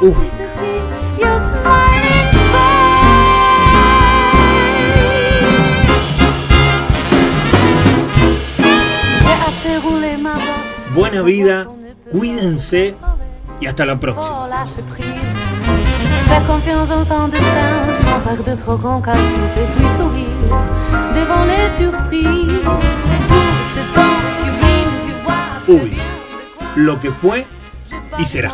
Ubik. 0.00 0.32
Buena 10.94 11.22
vida, 11.22 11.66
cuídense 12.10 12.94
y 13.60 13.66
hasta 13.66 13.84
la 13.84 13.96
próxima. 13.96 14.48
Fais 16.28 16.42
confiance 16.46 16.90
en 16.90 17.04
son 17.04 17.28
destin, 17.28 17.86
sans 18.02 18.20
faire 18.20 18.42
de 18.42 18.54
trop 18.60 18.76
grands 18.76 19.00
calculs 19.00 19.22
et 19.56 19.66
puis 19.76 19.86
sourire 19.96 20.26
devant 21.14 21.44
les 21.44 21.68
surprises. 21.78 22.62
Ce 23.74 23.80
temps 23.94 24.20
sublime, 24.40 24.92
tu 25.04 25.12
vois 25.24 25.82
Ubi. 25.82 26.00
Lo 26.76 26.98
que 26.98 27.10
fue 27.12 27.46
y 28.18 28.26
será. 28.26 28.52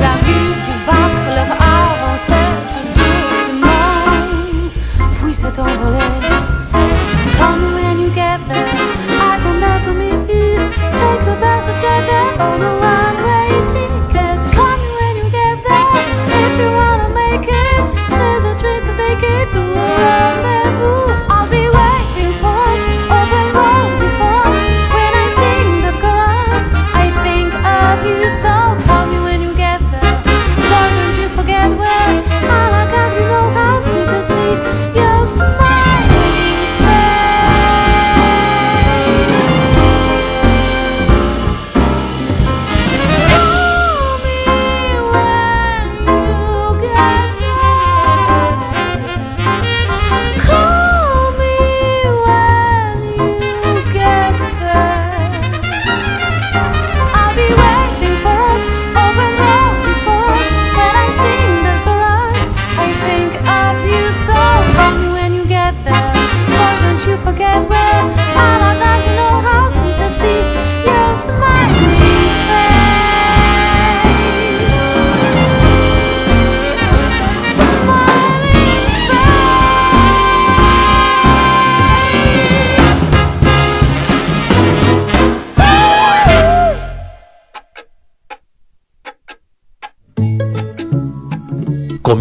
la 0.00 0.14
nuit 0.26 0.54
du 0.66 0.74
ventre 0.86 1.26
leur 1.36 1.50
avançait 1.78 2.52
tout 2.72 2.88
doucement, 2.98 3.94
puis 5.20 5.34
s'est 5.34 5.58
envolée. 5.60 6.20
Come 7.38 7.74
when 7.74 7.98
you 8.00 8.10
get 8.10 8.38
there, 8.48 8.68
I 9.20 9.38
come 9.42 9.60
down 9.60 9.82
to 9.84 9.92
meet 9.92 10.28
you. 10.28 10.58
Take 11.00 11.26
a 11.26 11.36
bus 11.40 11.64
to 11.66 11.72
check 11.80 12.08
it 12.08 12.40
on 12.40 12.60
the 12.60 12.80
way. 12.80 13.07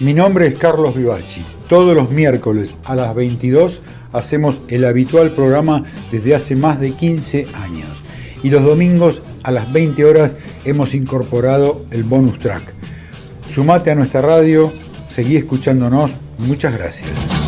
Mi 0.00 0.14
nombre 0.14 0.46
es 0.46 0.58
Carlos 0.58 0.94
Vivachi. 0.94 1.44
Todos 1.68 1.94
los 1.94 2.10
miércoles 2.10 2.74
a 2.84 2.94
las 2.94 3.14
22 3.14 3.82
hacemos 4.14 4.62
el 4.68 4.86
habitual 4.86 5.32
programa 5.32 5.84
desde 6.10 6.34
hace 6.34 6.56
más 6.56 6.80
de 6.80 6.92
15 6.92 7.46
años. 7.62 8.02
Y 8.42 8.48
los 8.48 8.64
domingos 8.64 9.20
a 9.42 9.50
las 9.50 9.70
20 9.70 10.02
horas 10.06 10.36
hemos 10.64 10.94
incorporado 10.94 11.84
el 11.90 12.04
bonus 12.04 12.38
track. 12.38 12.72
Sumate 13.46 13.90
a 13.90 13.94
nuestra 13.94 14.22
radio, 14.22 14.72
seguí 15.10 15.36
escuchándonos. 15.36 16.12
Muchas 16.38 16.72
gracias. 16.72 17.39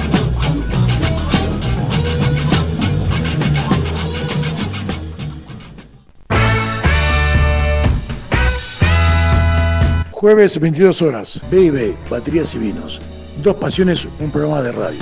Jueves 10.23 10.61
22 10.61 11.03
horas, 11.03 11.43
B&B, 11.51 11.97
Baterías 12.09 12.55
y 12.55 12.59
Vinos. 12.59 13.03
Dos 13.43 13.57
Pasiones, 13.57 14.07
un 14.21 14.31
programa 14.31 14.63
de 14.63 14.71
radio. 14.71 15.01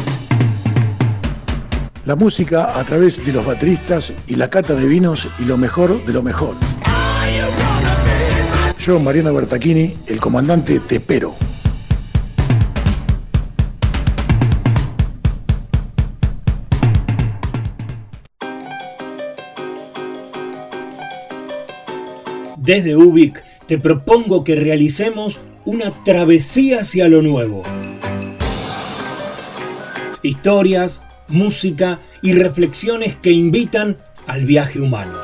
La 2.06 2.16
música 2.16 2.72
a 2.80 2.82
través 2.84 3.22
de 3.22 3.34
los 3.34 3.44
bateristas 3.44 4.14
y 4.28 4.36
la 4.36 4.48
cata 4.48 4.74
de 4.74 4.86
vinos 4.86 5.28
y 5.38 5.44
lo 5.44 5.58
mejor 5.58 6.02
de 6.06 6.14
lo 6.14 6.22
mejor. 6.22 6.56
Yo, 8.78 8.98
Mariano 8.98 9.34
Bertachini, 9.34 9.94
el 10.06 10.20
comandante, 10.20 10.80
te 10.80 10.94
espero. 10.94 11.34
Desde 22.56 22.96
Ubik 22.96 23.49
te 23.70 23.78
propongo 23.78 24.42
que 24.42 24.56
realicemos 24.56 25.38
una 25.64 26.02
travesía 26.02 26.80
hacia 26.80 27.08
lo 27.08 27.22
nuevo. 27.22 27.62
Historias, 30.24 31.02
música 31.28 32.00
y 32.20 32.32
reflexiones 32.32 33.14
que 33.14 33.30
invitan 33.30 33.96
al 34.26 34.44
viaje 34.44 34.80
humano. 34.80 35.20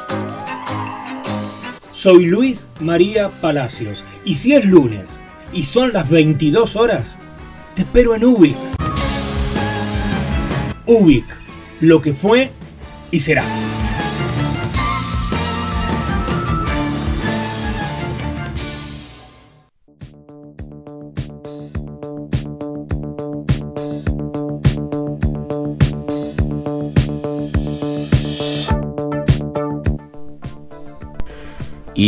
Soy 1.90 2.26
Luis 2.26 2.68
María 2.78 3.30
Palacios 3.40 4.04
y 4.24 4.36
si 4.36 4.52
es 4.52 4.64
lunes 4.64 5.18
y 5.52 5.64
son 5.64 5.92
las 5.92 6.08
22 6.08 6.76
horas, 6.76 7.18
te 7.74 7.82
espero 7.82 8.14
en 8.14 8.26
Ubik. 8.26 8.56
Ubik, 10.86 11.26
lo 11.80 12.00
que 12.00 12.12
fue 12.12 12.52
y 13.10 13.18
será. 13.18 13.42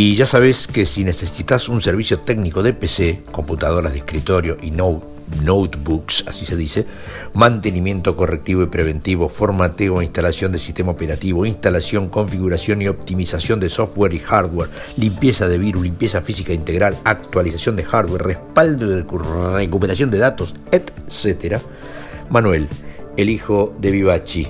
Y 0.01 0.15
ya 0.15 0.25
sabes 0.25 0.65
que 0.65 0.85
si 0.85 1.03
necesitas 1.03 1.67
un 1.67 1.81
servicio 1.81 2.19
técnico 2.19 2.63
de 2.63 2.71
PC, 2.71 3.23
computadoras 3.33 3.91
de 3.91 3.97
escritorio 3.99 4.55
y 4.61 4.71
no- 4.71 5.03
notebooks, 5.43 6.23
así 6.25 6.45
se 6.45 6.55
dice, 6.55 6.85
mantenimiento 7.33 8.15
correctivo 8.15 8.63
y 8.63 8.67
preventivo, 8.67 9.27
formateo 9.27 9.99
e 9.99 10.05
instalación 10.05 10.53
de 10.53 10.59
sistema 10.59 10.93
operativo, 10.93 11.45
instalación, 11.45 12.07
configuración 12.07 12.81
y 12.81 12.87
optimización 12.87 13.59
de 13.59 13.67
software 13.67 14.13
y 14.13 14.19
hardware, 14.19 14.69
limpieza 14.95 15.49
de 15.49 15.57
virus, 15.57 15.83
limpieza 15.83 16.21
física 16.21 16.53
integral, 16.53 16.95
actualización 17.03 17.75
de 17.75 17.83
hardware, 17.83 18.23
respaldo 18.23 18.87
de 18.87 19.03
recuperación 19.57 20.11
de 20.11 20.19
datos, 20.19 20.53
etc. 20.71 21.57
Manuel, 22.29 22.69
el 23.17 23.29
hijo 23.29 23.75
de 23.81 23.91
Vivachi. 23.91 24.47